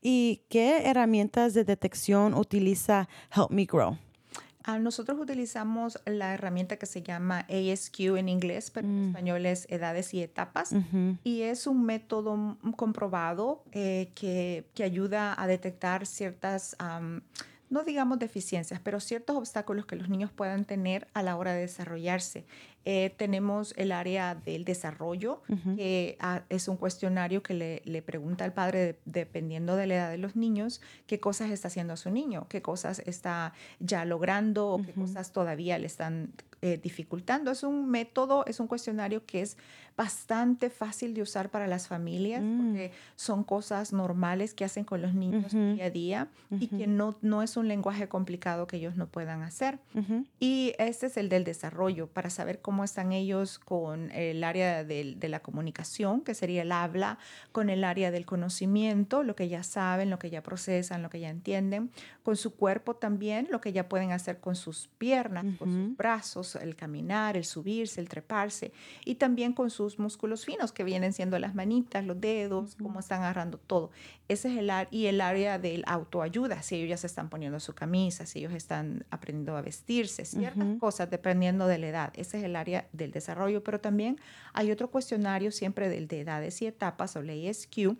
[0.02, 3.96] ¿Y qué herramientas de detección utiliza Help Me Grow?
[4.64, 9.66] Ah, nosotros utilizamos la herramienta que se llama ASQ en inglés, pero en español es
[9.70, 10.74] edades y etapas.
[11.24, 16.76] Y es un método mm, comprobado eh, que, que ayuda a detectar ciertas,
[17.70, 21.60] no digamos deficiencias, pero ciertos obstáculos que los niños puedan tener a la hora de
[21.60, 22.44] desarrollarse.
[22.84, 25.42] Eh, tenemos el área del desarrollo,
[25.76, 29.94] que ah, es un cuestionario que le, le pregunta al padre, de- dependiendo de la
[29.94, 34.68] edad de los niños, qué cosas está haciendo su niño, qué cosas está ya logrando
[34.68, 37.50] o qué cosas todavía le están eh, dificultando.
[37.50, 39.56] Es un método, es un cuestionario que es
[39.96, 45.12] bastante fácil de usar para las familias porque son cosas normales que hacen con los
[45.14, 49.06] niños día a día y que no, no es un lenguaje complicado que ellos no
[49.08, 49.78] puedan hacer.
[49.94, 50.24] Ujú.
[50.38, 55.18] Y este es el del desarrollo, para saber cómo están ellos con el área del-
[55.20, 57.18] de la comunicación, que sería el habla,
[57.52, 61.20] con el área del conocimiento, lo que ya saben, lo que ya procesan, lo que
[61.20, 61.90] ya entienden,
[62.22, 66.49] con su cuerpo también, lo que ya pueden hacer con sus piernas, con sus brazos,
[66.58, 68.72] el caminar, el subirse, el treparse,
[69.04, 73.22] y también con sus músculos finos, que vienen siendo las manitas, los dedos, cómo están
[73.22, 73.90] agarrando todo.
[74.28, 77.60] Ese es el área, y el área del autoayuda, si ellos ya se están poniendo
[77.60, 82.12] su camisa, si ellos están aprendiendo a vestirse, ciertas cosas dependiendo de la edad.
[82.16, 84.18] Ese es el área del desarrollo, pero también
[84.52, 87.96] hay otro cuestionario siempre del de edades y etapas o la ESQ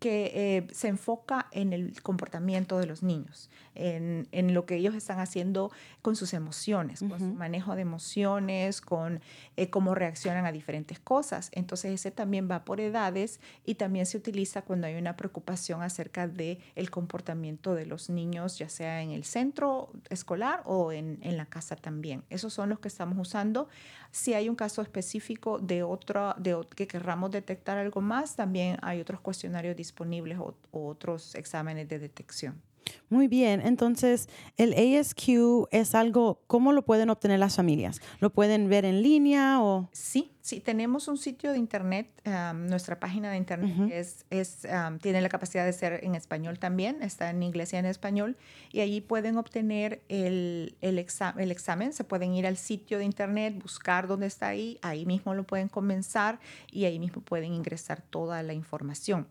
[0.00, 4.94] que eh, se enfoca en el comportamiento de los niños, en, en lo que ellos
[4.94, 5.70] están haciendo
[6.02, 9.20] con sus emociones, con su manejo de emociones, con
[9.56, 11.50] eh, cómo reaccionan a diferentes cosas.
[11.52, 16.28] Entonces ese también va por edades y también se utiliza cuando hay una preocupación acerca
[16.28, 21.36] de el comportamiento de los niños, ya sea en el centro escolar o en, en
[21.36, 22.22] la casa también.
[22.30, 23.68] Esos son los que estamos usando.
[24.10, 29.00] Si hay un caso específico de otro, de, que querramos detectar algo más, también hay
[29.00, 32.69] otros cuestionarios disponibles o, o otros exámenes de detección.
[33.08, 38.00] Muy bien, entonces el ASQ es algo, ¿cómo lo pueden obtener las familias?
[38.20, 39.88] ¿Lo pueden ver en línea o...?
[39.92, 44.98] Sí, sí, tenemos un sitio de internet, um, nuestra página de internet es, es um,
[44.98, 48.36] tiene la capacidad de ser en español también, está en inglés y en español,
[48.70, 51.04] y allí pueden obtener el, el,
[51.36, 55.34] el examen, se pueden ir al sitio de internet, buscar dónde está ahí, ahí mismo
[55.34, 56.38] lo pueden comenzar
[56.70, 59.26] y ahí mismo pueden ingresar toda la información.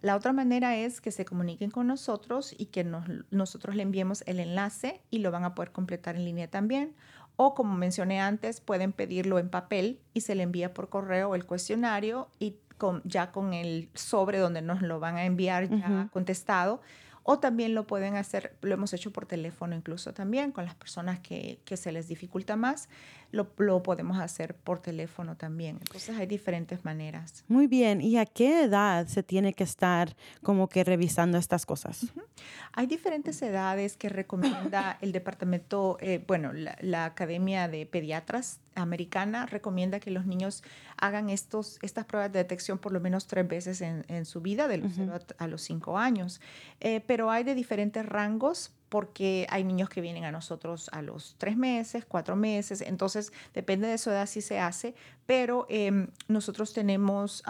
[0.00, 4.22] La otra manera es que se comuniquen con nosotros y que nos, nosotros le enviemos
[4.26, 6.94] el enlace y lo van a poder completar en línea también.
[7.36, 11.46] O como mencioné antes, pueden pedirlo en papel y se le envía por correo el
[11.46, 16.80] cuestionario y con, ya con el sobre donde nos lo van a enviar ya contestado.
[17.22, 21.20] O también lo pueden hacer, lo hemos hecho por teléfono incluso también, con las personas
[21.20, 22.88] que, que se les dificulta más
[23.30, 25.76] lo, lo, podemos hacer por teléfono también.
[25.80, 27.44] Entonces hay diferentes maneras.
[27.48, 28.00] Muy bien.
[28.00, 32.04] ¿Y a qué edad se tiene que estar como que revisando estas cosas?
[32.04, 32.24] Uh -huh.
[32.72, 39.46] Hay diferentes edades que recomienda el departamento, eh, bueno, la, la, Academia de Pediatras Americana
[39.46, 40.62] recomienda que los niños
[40.96, 44.68] hagan estos, estas pruebas de detección por lo menos tres veces en, en su vida,
[44.68, 45.10] de los uh -huh.
[45.12, 46.40] 0 a, a, los 5 años.
[46.80, 51.36] Eh, pero hay de diferentes rangos porque hay niños que vienen a nosotros a los
[51.38, 54.94] tres meses, cuatro meses, entonces depende de su edad si se hace,
[55.26, 57.42] pero eh, nosotros tenemos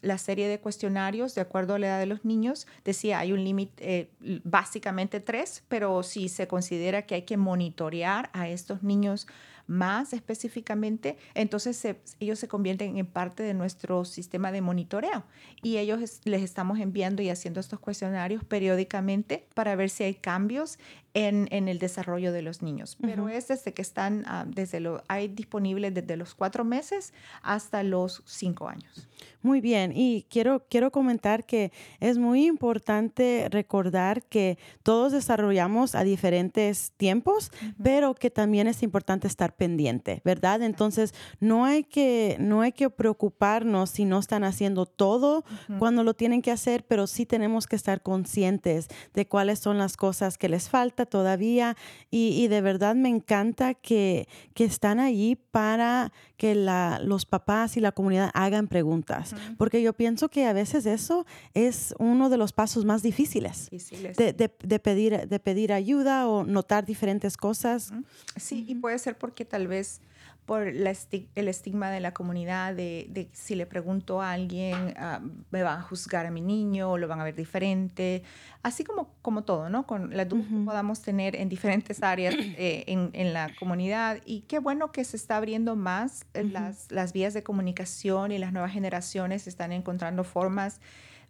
[0.00, 2.66] la serie de cuestionarios de acuerdo a la edad de los niños.
[2.84, 8.30] Decía, hay un límite, eh, básicamente tres, pero si se considera que hay que monitorear
[8.32, 9.26] a estos niños
[9.66, 15.24] más específicamente, entonces se, ellos se convierten en parte de nuestro sistema de monitoreo
[15.62, 20.14] y ellos es, les estamos enviando y haciendo estos cuestionarios periódicamente para ver si hay
[20.14, 20.78] cambios
[21.14, 22.98] en, en el desarrollo de los niños.
[23.00, 23.32] Pero uh -huh.
[23.32, 28.22] es desde que están, uh, desde lo, hay disponible desde los cuatro meses hasta los
[28.26, 29.08] cinco años.
[29.40, 36.04] Muy bien, y quiero, quiero comentar que es muy importante recordar que todos desarrollamos a
[36.04, 37.74] diferentes tiempos, uh -huh.
[37.82, 40.62] pero que también es importante estar pendiente, ¿verdad?
[40.62, 45.42] Entonces, no hay que, no hay que preocuparnos si no están haciendo todo uh
[45.72, 45.78] -huh.
[45.78, 49.96] cuando lo tienen que hacer, pero sí tenemos que estar conscientes de cuáles son las
[49.96, 51.76] cosas que les falta todavía
[52.10, 57.76] y, y de verdad me encanta que, que están allí para que la, los papás
[57.78, 59.56] y la comunidad hagan preguntas, uh -huh.
[59.56, 64.16] porque yo pienso que a veces eso es uno de los pasos más difíciles, difíciles.
[64.18, 67.90] De, de, de, pedir, de pedir ayuda o notar diferentes cosas.
[67.90, 68.04] Uh -huh.
[68.36, 70.00] Sí, y puede ser porque tal vez
[70.46, 74.94] por la esti el estigma de la comunidad, de, de, si le pregunto a alguien,
[74.96, 78.22] uh, me van a juzgar a mi niño, o lo van a ver diferente,
[78.62, 79.86] así como, como todo, ¿no?
[79.86, 80.60] Con las dudas uh -huh.
[80.60, 84.20] que podamos tener en diferentes áreas eh, en, en, la comunidad.
[84.24, 86.52] Y qué bueno que se está abriendo más uh -huh.
[86.52, 90.80] las, las vías de comunicación y las nuevas generaciones están encontrando formas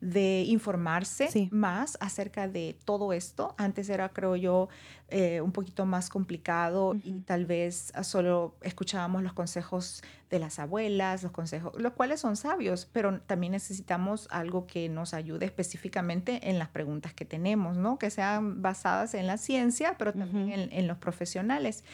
[0.00, 1.48] de informarse sí.
[1.52, 3.54] más acerca de todo esto.
[3.56, 4.68] Antes era, creo yo,
[5.09, 7.00] eh, un poquito más complicado uh -huh.
[7.04, 12.37] y tal vez solo escuchábamos los consejos de las abuelas, los consejos, los cuales son
[12.37, 17.98] sabios, pero también necesitamos algo que nos ayude específicamente en las preguntas que tenemos, ¿no?
[17.98, 20.64] Que sean basadas en la ciencia, pero también uh -huh.
[20.64, 21.85] en, en los profesionales.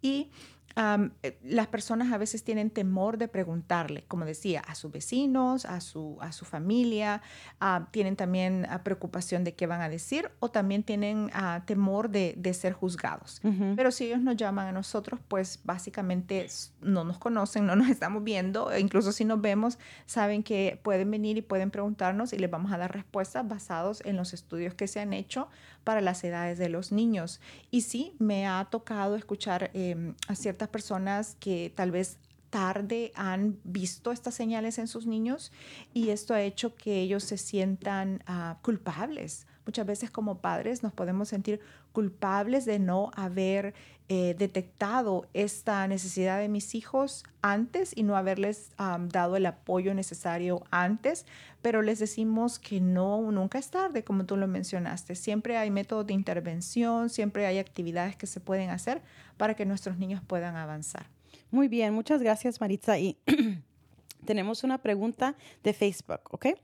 [0.00, 0.30] Y
[0.76, 1.10] Um,
[1.42, 6.16] las personas a veces tienen temor de preguntarle, como decía, a sus vecinos, a su,
[6.20, 7.22] a su familia,
[7.60, 12.08] uh, tienen también uh, preocupación de qué van a decir o también tienen uh, temor
[12.08, 13.40] de, de, ser juzgados.
[13.42, 13.74] -huh.
[13.76, 16.46] Pero si ellos nos llaman a nosotros, pues básicamente
[16.80, 21.10] no nos conocen, no nos estamos viendo, e incluso si nos vemos, saben que pueden
[21.10, 24.86] venir y pueden preguntarnos y les vamos a dar respuestas basados en los estudios que
[24.86, 25.48] se han hecho
[25.84, 27.40] para las edades de los niños.
[27.70, 32.18] Y sí, me ha tocado escuchar eh, a ciertas personas que tal vez
[32.52, 35.52] tarde han visto estas señales en sus niños
[35.94, 39.46] y esto ha hecho que ellos se sientan uh, culpables.
[39.64, 41.60] Muchas veces como padres nos podemos sentir
[41.92, 43.74] culpables de no haber
[44.08, 50.64] eh, detectado esta necesidad de mis hijos antes y no haberles dado el apoyo necesario
[50.70, 51.24] antes,
[51.62, 55.14] pero les decimos que no, nunca es tarde, como tú lo mencionaste.
[55.14, 59.00] Siempre hay métodos de intervención, siempre hay actividades que se pueden hacer
[59.36, 61.06] para que nuestros niños puedan avanzar.
[61.50, 62.98] Muy bien, muchas gracias Maritza.
[62.98, 63.16] Y
[64.24, 66.32] tenemos una pregunta de Facebook, ¿ok?
[66.32, 66.54] okay.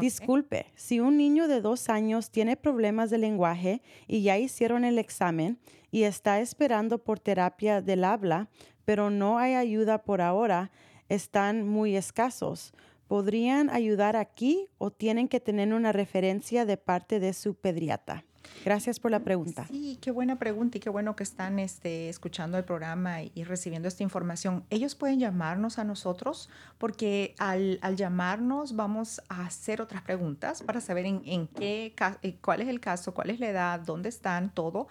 [0.00, 4.98] Disculpe, si un niño de dos años tiene problemas de lenguaje y ya hicieron el
[4.98, 5.58] examen
[5.90, 8.48] y está esperando por terapia del habla,
[8.84, 10.70] pero no hay ayuda por ahora,
[11.08, 12.74] están muy escasos.
[13.06, 18.24] ¿Podrían ayudar aquí o tienen que tener una referencia de parte de su pediatra?
[18.64, 19.66] Gracias por la pregunta.
[19.66, 23.44] Sí, qué buena pregunta y qué bueno que están este, escuchando el programa y, y
[23.44, 24.64] recibiendo esta información.
[24.70, 30.80] Ellos pueden llamarnos a nosotros porque al, al llamarnos vamos a hacer otras preguntas para
[30.80, 34.52] saber en, en qué, eh, cuál es el caso, cuál es la edad, dónde están,
[34.54, 34.88] todo.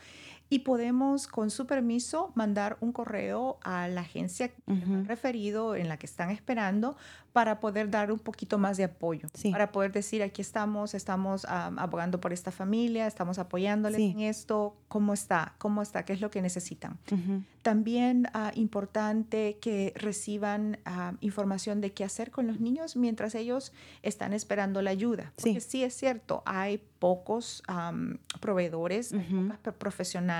[0.53, 5.87] Y podemos, con su permiso, mandar un correo a la agencia nos han referido, en
[5.89, 6.95] la que están esperando,
[7.33, 9.27] para poder dar un poquito más de apoyo.
[9.33, 9.49] Sí.
[9.51, 14.11] Para poder decir, aquí estamos, estamos am, abogando por esta familia, estamos apoyándoles Sí.
[14.15, 15.55] en esto, ¿cómo está?
[15.57, 16.05] ¿Cómo está?
[16.05, 16.99] ¿Qué es lo que necesitan?
[17.11, 17.41] Ujú.
[17.63, 23.71] También ah, importante que reciban ah, información de qué hacer con los niños mientras ellos
[24.03, 25.33] están esperando la ayuda.
[25.37, 25.49] Sí.
[25.53, 29.43] Porque sí es cierto, hay pocos am, proveedores, hay Ujú.
[29.47, 29.71] pocas pe-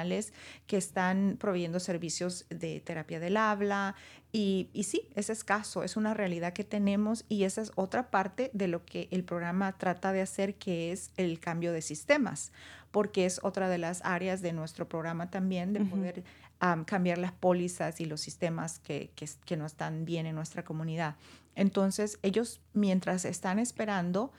[0.04, 0.34] profesionales
[0.68, 3.96] que están proveyendo servicios de terapia del habla.
[4.32, 8.50] Y, y sí, es escaso, es una realidad que tenemos y esa es otra parte
[8.54, 12.52] de lo que el programa trata de hacer, que es el cambio de sistemas,
[12.92, 16.24] porque es otra de las áreas de nuestro programa también, de poder
[16.60, 20.34] am, cambiar las pólizas y los sistemas que, que, es- que no están bien en
[20.36, 21.16] nuestra comunidad.
[21.56, 24.32] Entonces, ellos, mientras están esperando,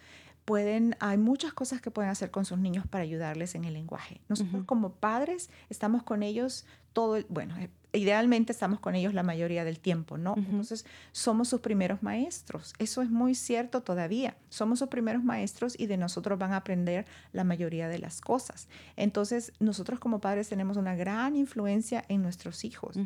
[0.45, 4.21] pueden, hay muchas cosas que pueden hacer con sus niños para ayudarles en el lenguaje.
[4.29, 9.23] Nosotros como padres estamos con ellos todo, el- bueno, eh, idealmente estamos con ellos la
[9.25, 10.35] mayoría del tiempo, ¿no?
[10.37, 12.73] Entonces, somos sus primeros maestros.
[12.79, 14.37] Eso es muy cierto todavía.
[14.49, 18.69] Somos sus primeros maestros y de nosotros van a aprender la mayoría de las cosas.
[18.97, 22.97] Entonces, nosotros como padres tenemos una gran influencia en nuestros hijos.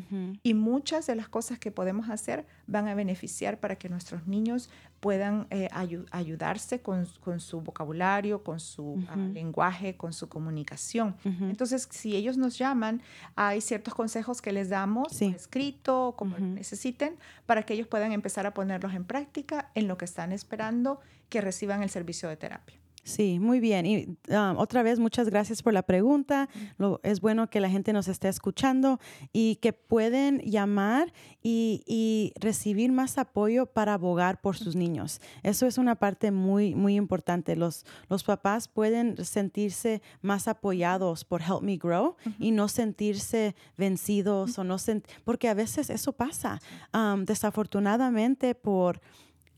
[0.43, 4.69] Y muchas de las cosas que podemos hacer van a beneficiar para que nuestros niños
[4.99, 11.15] puedan eh, ayu- ayudarse con, con su vocabulario, con su ah, lenguaje, con su comunicación.
[11.23, 13.01] Entonces, si ellos nos llaman,
[13.35, 15.33] hay ciertos consejos que les damos Sí.
[15.35, 19.97] escrito, como lo necesiten, para que ellos puedan empezar a ponerlos en práctica en lo
[19.97, 22.75] que están esperando que reciban el servicio de terapia.
[23.03, 23.85] Sí, muy bien.
[23.85, 26.47] Y um, otra vez, muchas gracias por la pregunta.
[26.77, 28.99] Lo- es bueno que la gente nos esté escuchando
[29.33, 35.21] y que pueden llamar y, y recibir más apoyo para abogar por sus niños.
[35.43, 37.55] Eso es una parte muy, muy importante.
[37.55, 44.59] Los, los papás pueden sentirse más apoyados por Help Me Grow y no sentirse vencidos
[44.59, 46.59] o no sent- porque a veces eso pasa.
[46.93, 49.01] Um, desafortunadamente por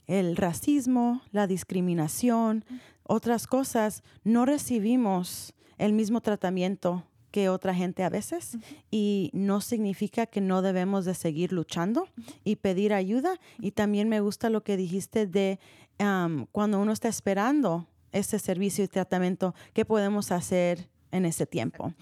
[0.06, 2.64] el racismo, la discriminación,
[3.04, 8.58] otras cosas, no recibimos el mismo tratamiento que otra gente a veces
[8.90, 12.06] y no significa que no debemos de seguir luchando
[12.44, 13.40] y pedir ayuda.
[13.58, 15.58] Y también me gusta lo que dijiste de
[15.98, 21.94] am, cuando uno está esperando ese servicio y tratamiento, ¿qué podemos hacer en ese tiempo?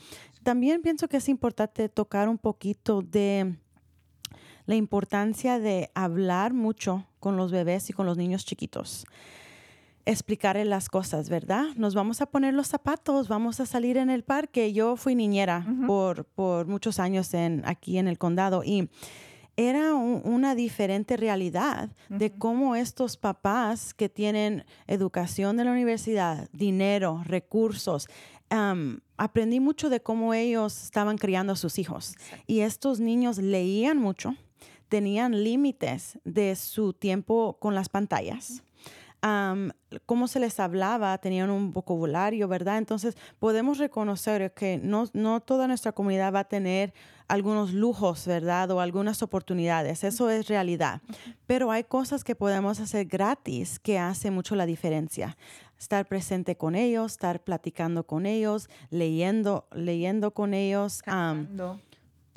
[0.43, 3.55] También pienso que es importante tocar un poquito de
[4.67, 9.07] la importancia de hablar mucho con los bebés y con los niños chiquitos.
[10.07, 11.67] Explicarles las cosas, ¿verdad?
[11.77, 14.73] Nos vamos a poner los zapatos, vamos a salir en el parque.
[14.73, 18.89] Yo fui niñera por, por muchos años en, aquí en el condado y
[19.57, 26.49] era un- una diferente realidad de cómo estos papás que tienen educación de la universidad,
[26.53, 28.09] dinero, recursos,
[29.17, 32.15] aprendí mucho de cómo ellos estaban criando a sus hijos.
[32.47, 34.35] Y estos niños leían mucho,
[34.89, 38.63] tenían límites de su tiempo con las pantallas.
[39.23, 39.73] Am,
[40.07, 42.79] cómo se les hablaba, tenían un vocabulario, ¿verdad?
[42.79, 46.95] Entonces podemos reconocer que no, no toda nuestra comunidad va a tener
[47.29, 48.71] algunos lujos, ¿verdad?
[48.71, 51.01] O algunas oportunidades, eso es realidad.
[51.47, 55.37] Pero hay cosas que podemos hacer gratis que hace mucho la diferencia.
[55.79, 61.03] Estar presente con ellos, estar platicando con ellos, leyendo, leyendo con ellos.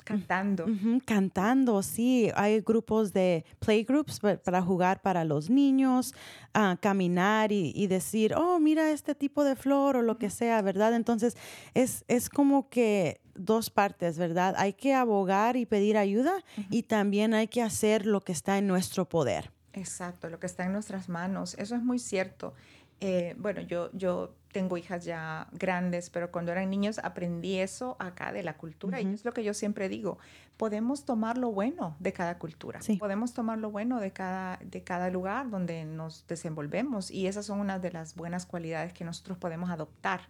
[0.04, 0.66] Cantando.
[1.06, 1.82] cantando.
[1.82, 2.30] Sí.
[2.34, 6.14] Hay grupos de playgroups pa- para jugar para los niños,
[6.52, 10.60] ah, caminar y, y decir, oh, mira este tipo de flor o lo que sea,
[10.62, 10.94] ¿verdad?
[10.94, 11.36] Entonces,
[11.74, 14.54] es, es como que dos partes, ¿verdad?
[14.58, 16.34] Hay que abogar y pedir ayuda
[16.70, 19.50] y también hay que hacer lo que está en nuestro poder.
[19.72, 21.54] Exacto, lo que está en nuestras manos.
[21.58, 22.54] Eso es muy cierto.
[23.00, 28.32] Eh, bueno, yo, yo tengo hijas ya grandes, pero cuando eran niños aprendí eso acá
[28.32, 30.18] de la cultura y es lo que yo siempre digo.
[30.56, 32.80] Podemos tomar lo bueno de cada cultura.
[32.80, 32.96] Sí.
[32.96, 37.58] Podemos tomar lo bueno de cada, de cada lugar donde nos desenvolvemos y esas son
[37.58, 40.20] unas de las buenas cualidades que nosotros podemos adoptar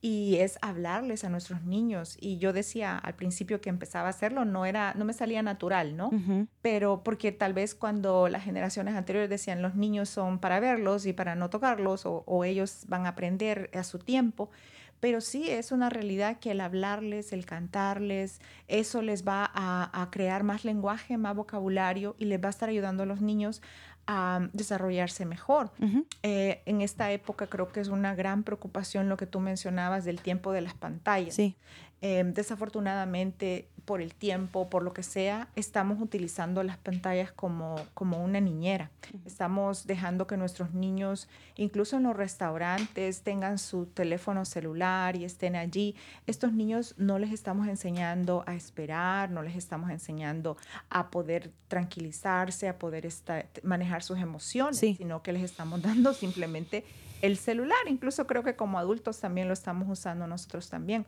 [0.00, 2.16] y es hablarles a nuestros niños.
[2.20, 5.96] Y yo decía al principio que empezaba a hacerlo, no era, no me salía natural,
[5.96, 6.10] ¿no?
[6.62, 11.12] Pero porque tal vez cuando las generaciones anteriores decían los niños son para verlos y
[11.12, 14.50] para no tocarlos o, o ellos van a aprender a su tiempo.
[15.00, 20.10] Pero sí es una realidad que el hablarles, el cantarles, eso les va a, a
[20.10, 23.62] crear más lenguaje, más vocabulario y les va a estar ayudando a los niños
[24.08, 25.70] a desarrollarse mejor.
[26.22, 30.20] Eh, en esta época creo que es una gran preocupación lo que tú mencionabas del
[30.20, 31.34] tiempo de las pantallas.
[31.34, 31.56] Sí.
[32.00, 38.22] Eh, desafortunadamente, por el tiempo, por lo que sea, estamos utilizando las pantallas como, como
[38.22, 38.90] una niñera.
[39.24, 41.26] Estamos dejando que nuestros niños,
[41.56, 45.96] incluso en los restaurantes, tengan su teléfono celular y estén allí.
[46.26, 50.58] Estos niños no les estamos enseñando a esperar, no les estamos enseñando
[50.90, 54.94] a poder tranquilizarse, a poder estar, manejar sus emociones, Sí.
[54.96, 56.84] sino que les estamos dando simplemente
[57.22, 57.78] el celular.
[57.88, 61.06] Incluso creo que como adultos también lo estamos usando nosotros también.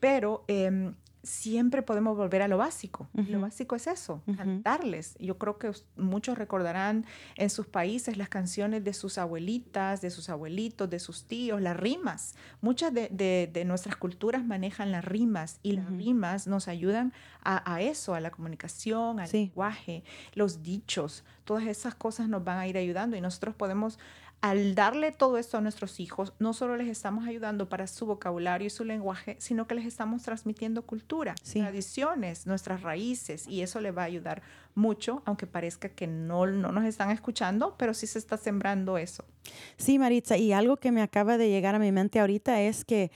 [0.00, 3.08] Pero em, siempre podemos volver a lo básico.
[3.14, 5.16] Lo básico es eso, cantarles.
[5.18, 10.28] Yo creo que muchos recordarán en sus países las canciones de sus abuelitas, de sus
[10.28, 12.36] abuelitos, de sus tíos, las rimas.
[12.60, 17.74] Muchas de, de- de nuestras culturas manejan las rimas y las rimas nos ayudan a,
[17.74, 19.46] a eso, a la comunicación, al Sí.
[19.46, 21.24] lenguaje, los dichos.
[21.44, 23.98] Todas esas cosas nos van a ir ayudando y nosotros podemos
[24.42, 28.66] al darle todo esto a nuestros hijos, no solo les estamos ayudando para su vocabulario
[28.66, 31.60] y su lenguaje, sino que les estamos transmitiendo cultura, Sí.
[31.60, 34.42] tradiciones, nuestras raíces, y eso les va a ayudar
[34.74, 39.24] mucho, aunque parezca que no, no nos están escuchando, pero sí se está sembrando eso.
[39.78, 43.10] Sí, Maritza, y algo que me acaba de llegar a mi mente ahorita es que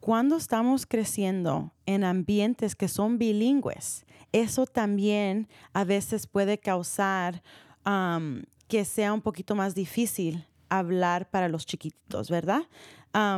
[0.00, 7.42] cuando estamos creciendo en ambientes que son bilingües, eso también a veces puede causar
[8.66, 10.46] que sea un poquito más difícil
[10.78, 12.62] hablar para los chiquitos, ¿verdad?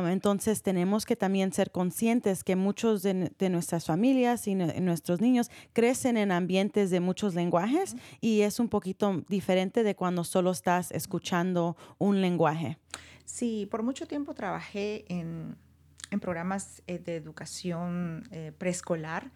[0.09, 5.21] Entonces tenemos que también ser conscientes que muchos de, de nuestras familias y nue- nuestros
[5.21, 10.49] niños crecen en ambientes de muchos lenguajes y es un poquito diferente de cuando solo
[10.49, 12.79] estás escuchando un lenguaje.
[13.25, 15.55] Sí, por mucho tiempo trabajé en,
[16.09, 19.29] en programas eh, de educación eh, preescolar.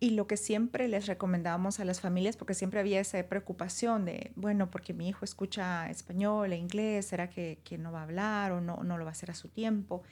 [0.00, 4.30] Y lo que siempre les recomendábamos a las familias, porque siempre había esa preocupación de,
[4.36, 8.52] bueno, porque mi hijo escucha español e inglés, ¿será que, que no va a hablar
[8.52, 10.04] o no, no lo va a hacer a su tiempo?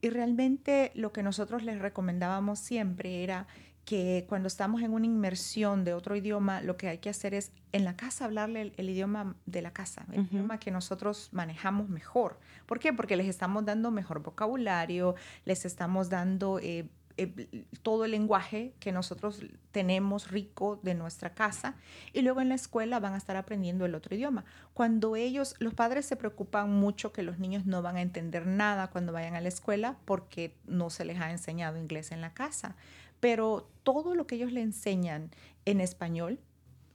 [0.00, 3.46] Y realmente lo que nosotros les recomendábamos siempre era
[3.84, 7.52] que cuando estamos en una inmersión de otro idioma, lo que hay que hacer es
[7.72, 10.34] en la casa hablarle el, el idioma de la casa, el Ujú.
[10.36, 12.38] idioma que nosotros manejamos mejor.
[12.66, 12.92] ¿Por qué?
[12.92, 15.14] Porque les estamos dando mejor vocabulario,
[15.46, 16.86] les estamos dando eh,
[17.20, 19.42] eh, todo el lenguaje que nosotros
[19.72, 21.74] tenemos rico de nuestra casa
[22.12, 24.44] y luego en la escuela van a estar aprendiendo el otro idioma.
[24.72, 28.86] Cuando ellos, los padres se preocupan mucho que los niños no van a entender nada
[28.90, 32.76] cuando vayan a la escuela porque no se les ha enseñado inglés en la casa,
[33.18, 35.32] pero todo lo que ellos le enseñan
[35.64, 36.38] en español,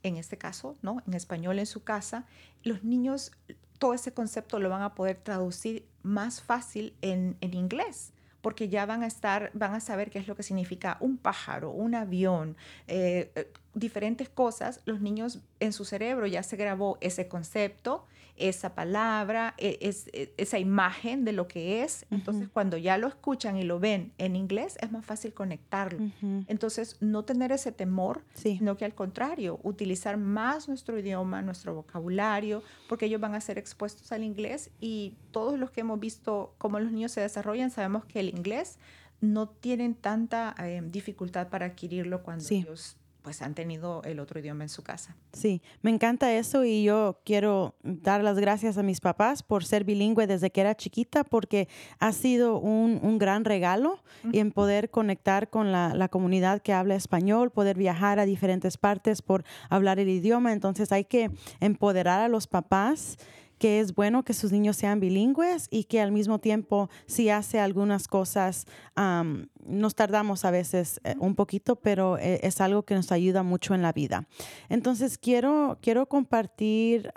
[0.03, 1.03] en este caso, ¿no?
[1.05, 2.25] En español en su casa,
[2.63, 3.33] los niños
[3.77, 8.12] todo ese concepto lo van a poder traducir más fácil en, en inglés
[8.43, 11.71] porque ya van a estar, van a saber qué es lo que significa un pájaro,
[11.71, 12.57] un avión,
[12.89, 14.81] eh, eh, diferentes cosas.
[14.83, 20.33] Los niños en su cerebro ya se grabó ese concepto, esa palabra, e- es, e-
[20.37, 22.05] esa imagen de lo que es.
[22.09, 25.99] Entonces, cuando ya lo escuchan y lo ven en inglés, es más fácil conectarlo.
[26.47, 28.57] Entonces, no tener ese temor, Sí.
[28.57, 33.57] sino que al contrario, utilizar más nuestro idioma, nuestro vocabulario, porque ellos van a ser
[33.57, 38.05] expuestos al inglés y todos los que hemos visto cómo los niños se desarrollan, sabemos
[38.05, 38.79] que el inglés
[39.21, 42.55] no tienen tanta eh, dificultad para adquirirlo cuando Sí.
[42.65, 45.15] ellos pues han tenido el otro idioma en su casa.
[45.31, 49.85] Sí, me encanta eso y yo quiero dar las gracias a mis papás por ser
[49.85, 51.69] bilingüe desde que era chiquita porque
[51.99, 56.73] ha sido un, un gran regalo y en poder conectar con la, la comunidad que
[56.73, 60.51] habla español, poder viajar a diferentes partes por hablar el idioma.
[60.51, 63.17] Entonces hay que empoderar a los papás
[63.63, 67.61] que es bueno que sus niños sean bilingües y que al mismo tiempo si hace
[67.61, 68.65] algunas cosas,
[69.65, 73.73] nos tardamos a veces eh, un poquito, pero eh, es algo que nos ayuda mucho
[73.73, 74.27] en la vida.
[74.67, 77.09] Entonces quiero, quiero compartir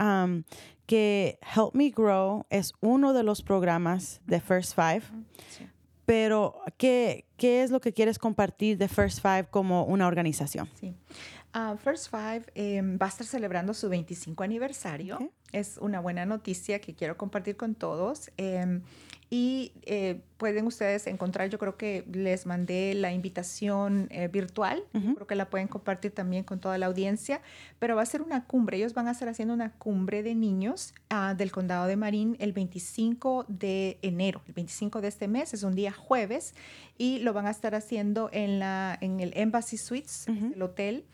[0.86, 5.02] que Help Me Grow es uno de los programas de First Five,
[5.48, 5.66] Sí.
[6.04, 10.68] pero ¿qué, ¿qué es lo que quieres compartir de First Five como una organización?
[10.78, 10.94] Sí.
[11.58, 15.16] Ah, First Five eh, va a estar celebrando su 25 aniversario.
[15.16, 15.30] Ok.
[15.52, 18.30] Es una buena noticia que quiero compartir con todos.
[18.36, 18.82] Eh,
[19.28, 25.14] y eh, pueden ustedes encontrar, yo creo que les mandé la invitación eh, virtual, yo
[25.14, 27.40] creo que la pueden compartir también con toda la audiencia,
[27.80, 30.94] pero va a ser una cumbre, ellos van a estar haciendo una cumbre de niños
[31.10, 35.64] ah, del condado de Marín el 25 de enero, el 25 de este mes, es
[35.64, 36.54] un día jueves,
[36.96, 41.04] y lo van a estar haciendo en, la, en el Embassy Suites, es el hotel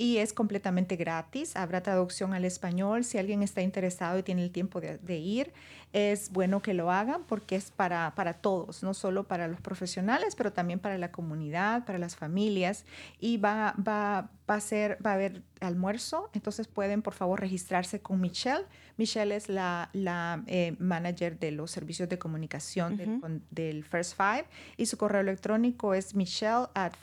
[0.00, 1.56] y es completamente gratis.
[1.56, 3.04] Habrá traducción al español.
[3.04, 5.52] Si alguien está interesado y tiene el tiempo de, de ir,
[5.92, 10.36] es bueno que lo hagan porque es para, para todos, no solo para los profesionales,
[10.36, 12.86] pero también para la comunidad, para las familias.
[13.18, 18.00] Y va, va, va a ser, va a haber almuerzo, entonces pueden por favor registrarse
[18.00, 18.64] con Michelle.
[18.96, 22.96] Michelle es la, la eh, manager de los servicios de comunicación
[23.50, 24.46] del, First Five
[24.78, 26.94] y su correo electrónico es michelle at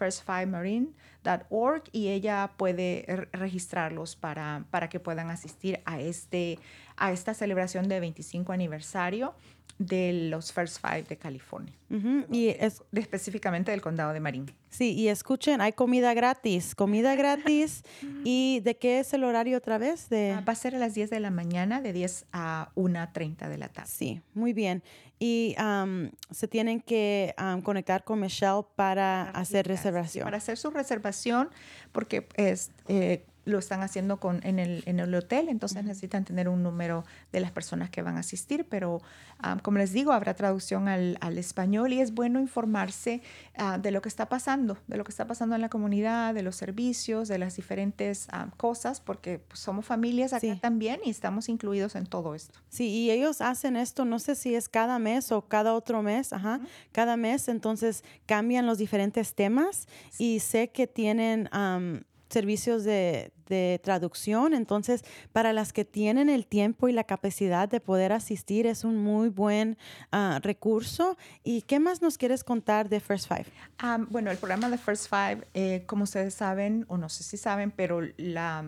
[1.27, 6.59] firstfivemarine.org y ella puede re- registrarlos para, para que puedan asistir a, este,
[6.97, 9.33] a esta celebración de 25 aniversario
[9.79, 14.51] de los First Five de California, Ujú, Y es, específicamente del condado de Marin.
[14.69, 17.83] sí, y escuchen, hay comida gratis, comida gratis.
[18.25, 20.09] ¿Y de qué es el horario otra vez?
[20.09, 20.31] De...
[20.31, 23.57] Ah, Va a ser a las 10 de la mañana, de 10 a 1.30 de
[23.59, 23.89] la tarde.
[23.93, 24.81] Sí, muy bien.
[25.19, 29.91] Y am, se tienen que am, conectar con Michelle para hacer registrarse.
[29.91, 30.23] reservación.
[30.23, 31.49] Para hacer su reservación,
[31.91, 36.49] porque es, eh, lo están haciendo con, en, el, en el hotel, entonces necesitan tener
[36.49, 39.01] un número de las personas que van a asistir, pero
[39.39, 43.21] ah, como les digo, habrá traducción al, al español y es bueno informarse
[43.57, 46.43] ah, de lo que está pasando, de lo que está pasando en la comunidad, de
[46.43, 50.59] los servicios, de las diferentes ah, cosas, porque pues, somos familias acá Sí.
[50.61, 52.59] también y estamos incluidos en todo esto.
[52.69, 56.33] Sí, y ellos hacen esto, no sé si es cada mes o cada otro mes,
[56.33, 56.59] ajá,
[56.91, 59.87] cada mes, entonces cambian los diferentes temas
[60.19, 66.45] y sé que tienen am, servicios de, de traducción, entonces para las que tienen el
[66.45, 69.77] tiempo y la capacidad de poder asistir es un muy buen
[70.11, 71.17] ah, recurso.
[71.43, 73.45] ¿Y qué más nos quieres contar de First Five?
[73.79, 77.37] Ah, bueno, el programa de First Five, eh, como ustedes saben, o no sé si
[77.37, 78.65] saben, pero la,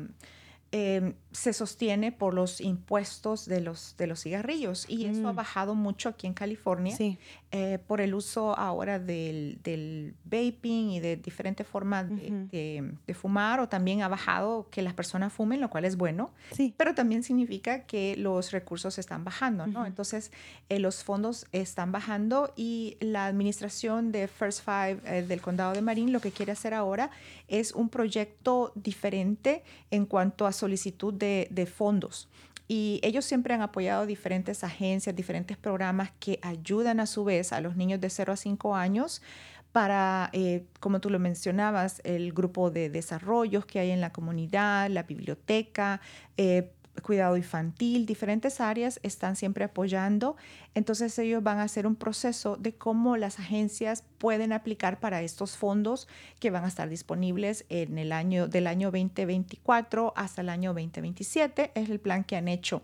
[0.72, 5.74] eh, se sostiene por los impuestos de los, de los cigarrillos y eso ha bajado
[5.74, 7.18] mucho aquí en California Sí.
[7.52, 12.48] Eh, por el uso ahora del, del vaping y de diferentes formas de, Ujú.
[12.52, 16.30] de- de fumar o también ha bajado que las personas fumen, lo cual es bueno
[16.52, 16.76] Sí.
[16.78, 19.86] pero también significa que los recursos están bajando, ¿no?
[19.88, 20.32] Entonces,
[20.70, 25.82] eh, los fondos están bajando y la administración de First Five eh, del condado de
[25.82, 27.10] Marín lo que quiere hacer ahora
[27.48, 32.28] es un proyecto diferente en cuanto a solicitud de, de fondos.
[32.72, 37.62] Y ellos siempre han apoyado diferentes agencias, diferentes programas que ayudan a su vez a
[37.62, 39.24] los niños de 0 a 5 años
[39.72, 44.88] para, eh, como tú lo mencionabas, el grupo de desarrollos que hay en la comunidad,
[44.92, 46.00] la biblioteca,
[46.38, 50.36] eh, cuidado infantil, diferentes áreas están siempre apoyando.
[50.76, 55.58] Entonces ellos van a hacer un proceso de cómo las agencias pueden aplicar para estos
[55.58, 56.08] fondos
[56.40, 61.72] que van a estar disponibles en el año del año 2024 hasta el año 2027.
[61.74, 62.84] Es el plan que han hecho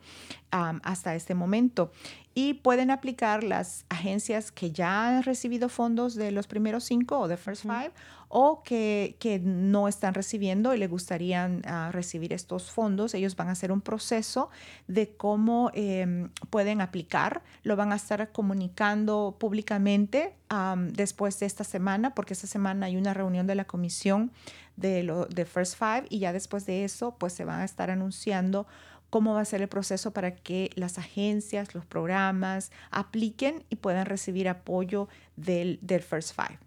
[0.52, 1.92] um, hasta este momento.
[2.38, 7.28] Y pueden aplicar las agencias que ya han recibido fondos de los primeros cinco o
[7.30, 7.92] de First Five
[8.28, 13.14] o que, que no están recibiendo y le gustarían ah, recibir estos fondos.
[13.14, 14.50] Ellos van a hacer un proceso
[14.90, 17.42] de cómo em, pueden aplicar.
[17.64, 22.86] Lo van a estar comunicando públicamente am, después después de esta semana, porque esta semana
[22.86, 24.32] hay una reunión de la comisión
[24.76, 27.90] de, lo, de First Five y ya después de eso, pues se van a estar
[27.90, 28.68] anunciando
[29.10, 34.06] cómo va a ser el proceso para que las agencias, los programas apliquen y puedan
[34.06, 36.60] recibir apoyo del, del First Five.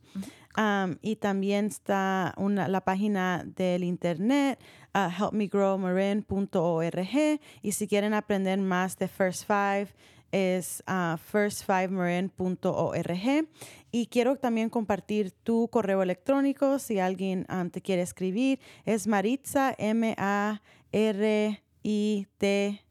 [1.03, 4.59] Y también está la página del internet
[4.93, 9.87] ah, uh, helpmegrowmarin.org y si quieren aprender más de First Five
[10.33, 13.49] es ah, uh, firstfivemarin.org
[13.93, 18.59] y quiero también compartir tu correo electrónico si alguien um, te quiere escribir.
[18.85, 20.61] Es maritza m a
[20.91, 22.83] r i t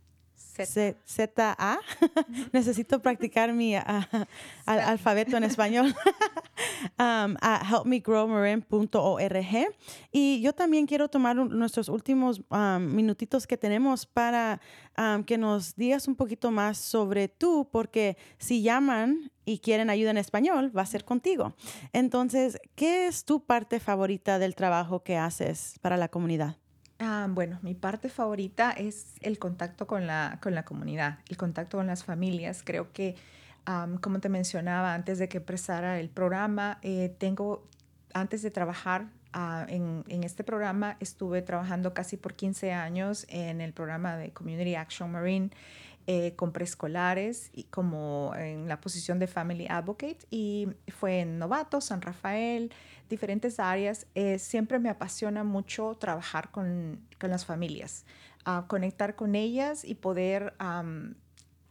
[0.66, 1.80] Z-A.
[2.54, 4.08] Necesito practicar mi ah,
[4.66, 5.88] al- alfabeto en español.
[7.00, 9.68] um, a helpmegrowmarin.org.
[10.12, 14.60] Y yo también quiero tomar un- nuestros últimos um, minutitos que tenemos para
[14.98, 20.12] um, que nos digas un poquito más sobre tú, porque si llaman y quieren ayuda
[20.12, 21.56] en español, va a ser contigo.
[21.94, 26.58] Entonces, ¿qué es tu parte favorita del trabajo que haces para la comunidad?
[27.00, 31.78] Ah, bueno, mi parte favorita es el contacto con la, con la comunidad, el contacto
[31.78, 32.64] con las familias.
[32.66, 33.16] Creo que,
[33.66, 37.68] am, como te mencionaba antes de que empezara el programa, eh, tengo,
[38.14, 43.62] antes de trabajar ah, en, en este programa, estuve trabajando casi por 15 años en
[43.62, 45.52] el programa de Community Action Marine
[46.08, 51.82] eh, con preescolares y como en la posición de Family Advocate y fue en Novato,
[51.82, 52.72] San Rafael,
[53.10, 54.08] diferentes áreas.
[54.16, 58.06] Eh, siempre me apasiona mucho trabajar con, con las familias,
[58.68, 60.54] conectar con ellas y poder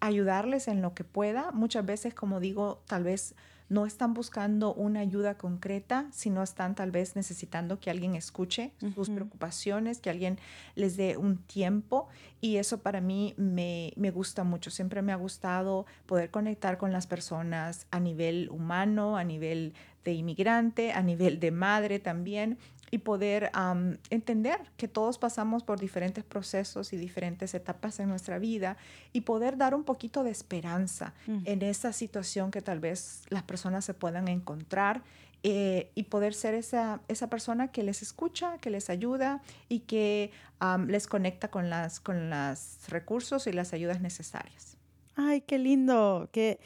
[0.00, 1.50] ayudarles en lo que pueda.
[1.52, 3.34] Muchas veces, como digo, tal vez
[3.68, 9.10] no están buscando una ayuda concreta, sino están tal vez necesitando que alguien escuche sus
[9.10, 10.38] preocupaciones, que alguien
[10.74, 12.08] les dé un tiempo.
[12.40, 14.70] Y eso para mí me, me, gusta mucho.
[14.70, 20.12] Siempre me ha gustado poder conectar con las personas a nivel humano, a nivel de
[20.12, 22.58] inmigrante, a nivel de madre también
[22.90, 23.50] y poder
[24.10, 28.76] entender que todos pasamos por diferentes procesos y diferentes etapas en nuestra vida
[29.12, 31.38] y poder dar un poquito de esperanza mm.
[31.44, 35.02] en esa situación que tal vez las personas se puedan encontrar
[35.42, 40.32] eh, y poder ser esa, esa persona que les escucha, que les ayuda y que
[40.88, 44.75] les conecta con, las, con los recursos y las ayudas necesarias.
[45.18, 46.60] Ay, qué lindo, qué,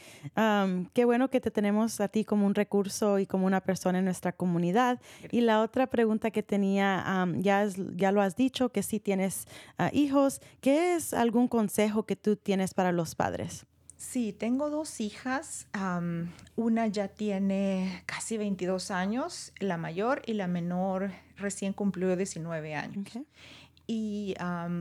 [0.92, 4.04] qué bueno que te tenemos a ti como un recurso y como una persona en
[4.04, 5.00] nuestra comunidad.
[5.30, 9.46] Y la otra pregunta que tenía, ya, ya lo has dicho, que si tienes
[9.78, 13.66] ah, hijos, ¿qué es algún consejo que tú tienes para los padres?
[13.96, 15.68] Sí, tengo dos hijas.
[16.56, 23.06] una ya tiene casi 22 años, la mayor, y la menor recién cumplió 19 años.
[23.86, 24.34] Y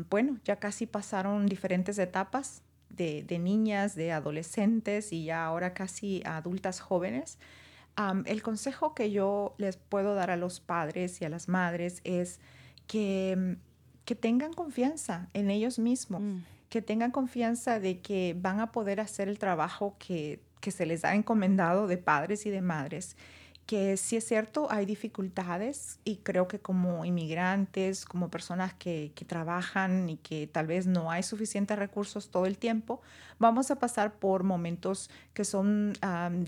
[0.09, 6.79] bueno, ya casi pasaron diferentes etapas de, niñas, de adolescentes y ya ahora casi adultas
[6.79, 7.37] jóvenes,
[8.25, 12.39] el consejo que yo les puedo dar a los padres y a las madres es
[12.87, 13.57] que,
[14.05, 16.37] que tengan confianza en ellos mismos, mm.
[16.69, 21.03] que tengan confianza de que van a poder hacer el trabajo que, que se les
[21.03, 23.17] ha encomendado de padres y de madres
[23.70, 30.09] que sí es cierto, hay dificultades y creo que como inmigrantes, como personas que, trabajan
[30.09, 32.99] y que tal vez no hay suficientes recursos todo el tiempo,
[33.38, 35.93] vamos a pasar por momentos que son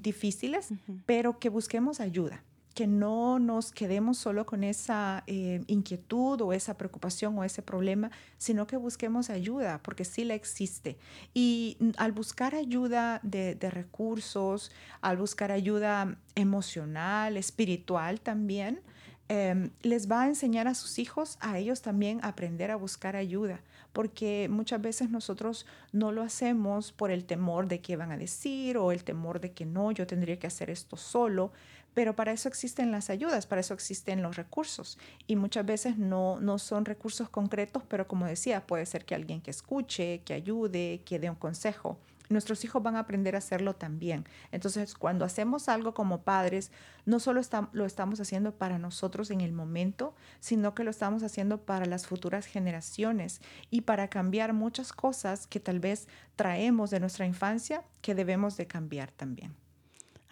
[0.01, 0.69] difíciles,
[1.05, 2.41] pero que busquemos ayuda
[2.73, 8.11] que no nos quedemos solo con esa eh, inquietud o esa preocupación o ese problema,
[8.37, 10.97] sino que busquemos ayuda, porque sí la existe.
[11.33, 18.81] Y al buscar ayuda de, recursos, al buscar ayuda emocional, espiritual también,
[19.27, 23.15] em, les va a enseñar a sus hijos, a ellos también, a aprender a buscar
[23.15, 23.61] ayuda,
[23.91, 28.77] porque muchas veces nosotros no lo hacemos por el temor de qué van a decir
[28.77, 31.51] o el temor de que no, yo tendría que hacer esto solo,
[31.93, 34.97] pero para eso existen las ayudas, para eso existen los recursos.
[35.27, 39.41] Y muchas veces no, no son recursos concretos, pero como decía, puede ser que alguien
[39.41, 41.99] que escuche, que ayude, que dé un consejo.
[42.29, 44.23] Nuestros hijos van a aprender a hacerlo también.
[44.53, 46.71] Entonces, cuando hacemos algo como padres,
[47.05, 47.41] no solo
[47.73, 52.07] lo estamos haciendo para nosotros en el momento, sino que lo estamos haciendo para las
[52.07, 58.15] futuras generaciones y para cambiar muchas cosas que tal vez traemos de nuestra infancia que
[58.15, 59.60] debemos de cambiar también.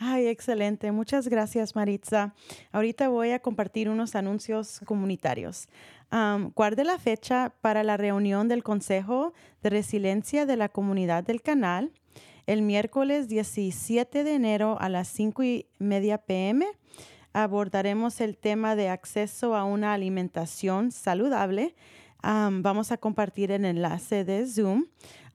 [0.02, 0.94] Ay, excelente.
[0.94, 2.34] Muchas gracias, Maritza.
[2.72, 5.68] Ahorita voy a compartir unos anuncios comunitarios.
[6.56, 11.92] guarde la fecha para la reunión del Consejo de Resiliencia de la Comunidad del Canal
[12.48, 16.66] el miércoles 17 de enero a las 5 y media pm.
[17.34, 21.76] Abordaremos el tema de acceso a una alimentación saludable
[22.22, 24.86] vamos a compartir el enlace de Zoom.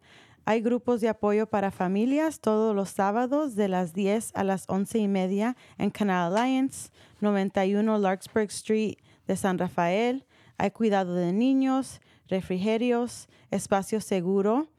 [0.49, 4.99] hay grupos de apoyo para familias todos los sábados de las 10 a las 11
[4.99, 6.89] y media en Canal Alliance,
[7.21, 8.97] 91 Larkspur Street
[9.27, 10.25] de San Rafael.
[10.57, 14.71] Hay cuidado de niños, refrigerios, espacio seguro.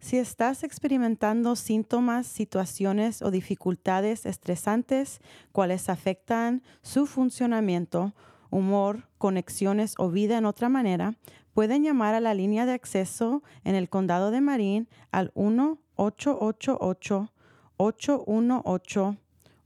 [0.00, 5.20] Si estás experimentando síntomas, situaciones o dificultades estresantes,
[5.52, 8.14] cuales afectan su funcionamiento,
[8.50, 11.14] humor, conexiones o vida en otra manera,
[11.52, 17.32] pueden llamar a la línea de acceso en el condado de Marín al 1 888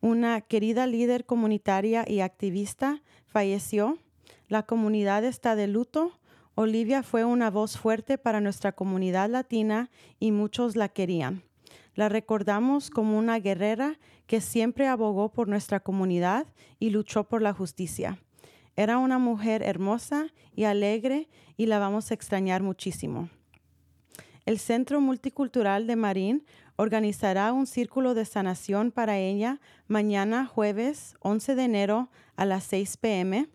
[0.00, 3.98] una querida líder comunitaria y activista, falleció
[4.52, 6.12] la comunidad está de luto.
[6.54, 9.90] Olivia fue una voz fuerte para nuestra comunidad latina
[10.20, 11.42] y muchos la querían.
[11.94, 16.46] La recordamos como una guerrera que siempre abogó por nuestra comunidad
[16.78, 18.18] y luchó por la justicia.
[18.76, 23.30] Era una mujer hermosa y alegre y la vamos a extrañar muchísimo.
[24.44, 26.44] El Centro Multicultural de Marín
[26.76, 32.96] organizará un círculo de sanación para ella mañana jueves 11 de enero a las 6
[32.98, 33.48] pm.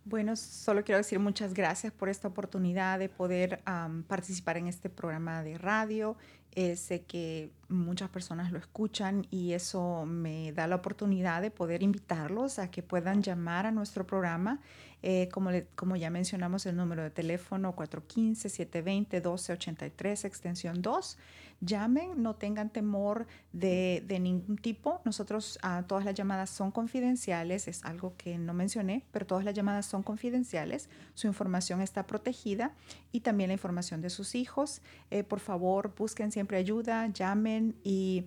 [0.05, 3.63] Bueno, solo quiero decir muchas gracias por esta oportunidad de poder
[4.07, 6.15] participar en este programa de radio
[6.55, 11.83] eh, sé que muchas personas lo escuchan y eso me da la oportunidad de poder
[11.83, 14.61] invitarlos a que puedan llamar a nuestro programa.
[15.03, 15.51] Eh, como,
[15.97, 21.17] ya mencionamos, el número de teléfono 415-720-1283, extensión 2
[21.61, 25.01] llamen, no tengan temor de, ningún tipo.
[25.05, 29.53] Nosotros, ah, todas las llamadas son confidenciales, es algo que no mencioné, pero todas las
[29.53, 30.89] llamadas son confidenciales.
[31.13, 32.73] Su información está protegida
[33.11, 34.81] y también la información de sus hijos.
[35.11, 38.25] Eh, por favor, busquen siempre ayuda, llamen y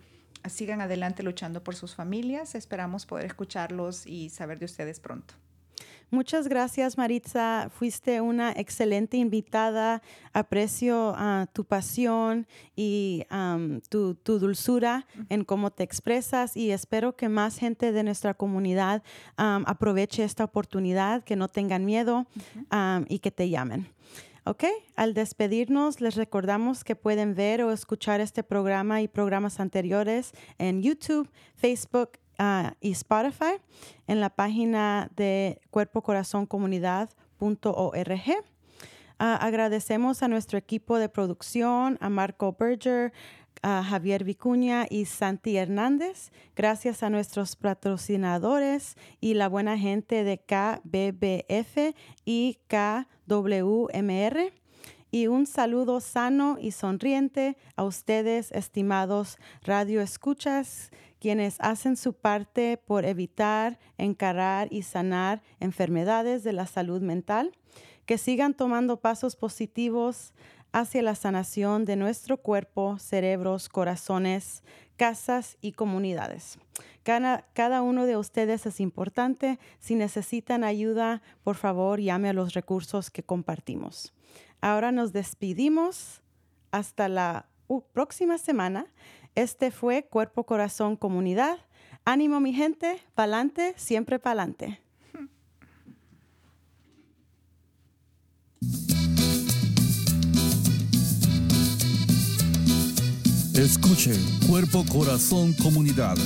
[0.49, 2.55] sigan adelante luchando por sus familias.
[2.55, 5.35] Esperamos poder escucharlos y saber de ustedes pronto.
[6.11, 7.69] Muchas gracias, Maritza.
[7.71, 10.01] Fuiste una excelente invitada.
[10.33, 17.15] Aprecio uh, tu pasión y um, tu, tu, dulzura en cómo te expresas y espero
[17.15, 19.03] que más gente de nuestra comunidad
[19.37, 22.27] um, aproveche esta oportunidad, que no tengan miedo
[22.73, 23.93] um, y que te llamen.
[24.45, 24.65] Ok,
[24.97, 30.83] al despedirnos les recordamos que pueden ver o escuchar este programa y programas anteriores en
[30.83, 33.61] YouTube, Facebook, Ah, y Spotify
[34.07, 38.21] en la página de cuerpocorazoncomunidad.org.
[39.19, 43.13] Ah, agradecemos a nuestro equipo de producción, a Marco Berger,
[43.63, 46.31] a Javier Vicuña y Santi Hernández.
[46.55, 54.53] Gracias a nuestros patrocinadores y la buena gente de KBBF y KWMR.
[55.11, 60.91] Y un saludo sano y sonriente a ustedes, estimados radio escuchas
[61.21, 67.53] quienes hacen su parte por evitar, encarar y sanar enfermedades de la salud mental,
[68.07, 70.33] que sigan tomando pasos positivos
[70.73, 74.63] hacia la sanación de nuestro cuerpo, cerebros, corazones,
[74.97, 76.59] casas y comunidades.
[77.03, 79.59] Cada, cada, uno de ustedes es importante.
[79.79, 84.13] Si necesitan ayuda, por favor, llame a los recursos que compartimos.
[84.61, 86.21] Ahora nos despedimos
[86.71, 87.47] hasta la
[87.93, 88.87] próxima semana
[89.43, 91.59] este fue Cuerpo, Corazón, Comunidad.
[92.05, 94.81] Ánimo mi gente, pa'lante, siempre pa'lante.
[103.55, 104.15] Escuche
[104.49, 106.17] Cuerpo, Corazón, Comunidad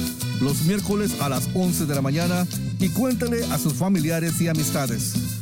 [0.43, 2.47] los miércoles a las 11 de la mañana
[2.81, 5.42] y cuéntale a sus familiares y amistades.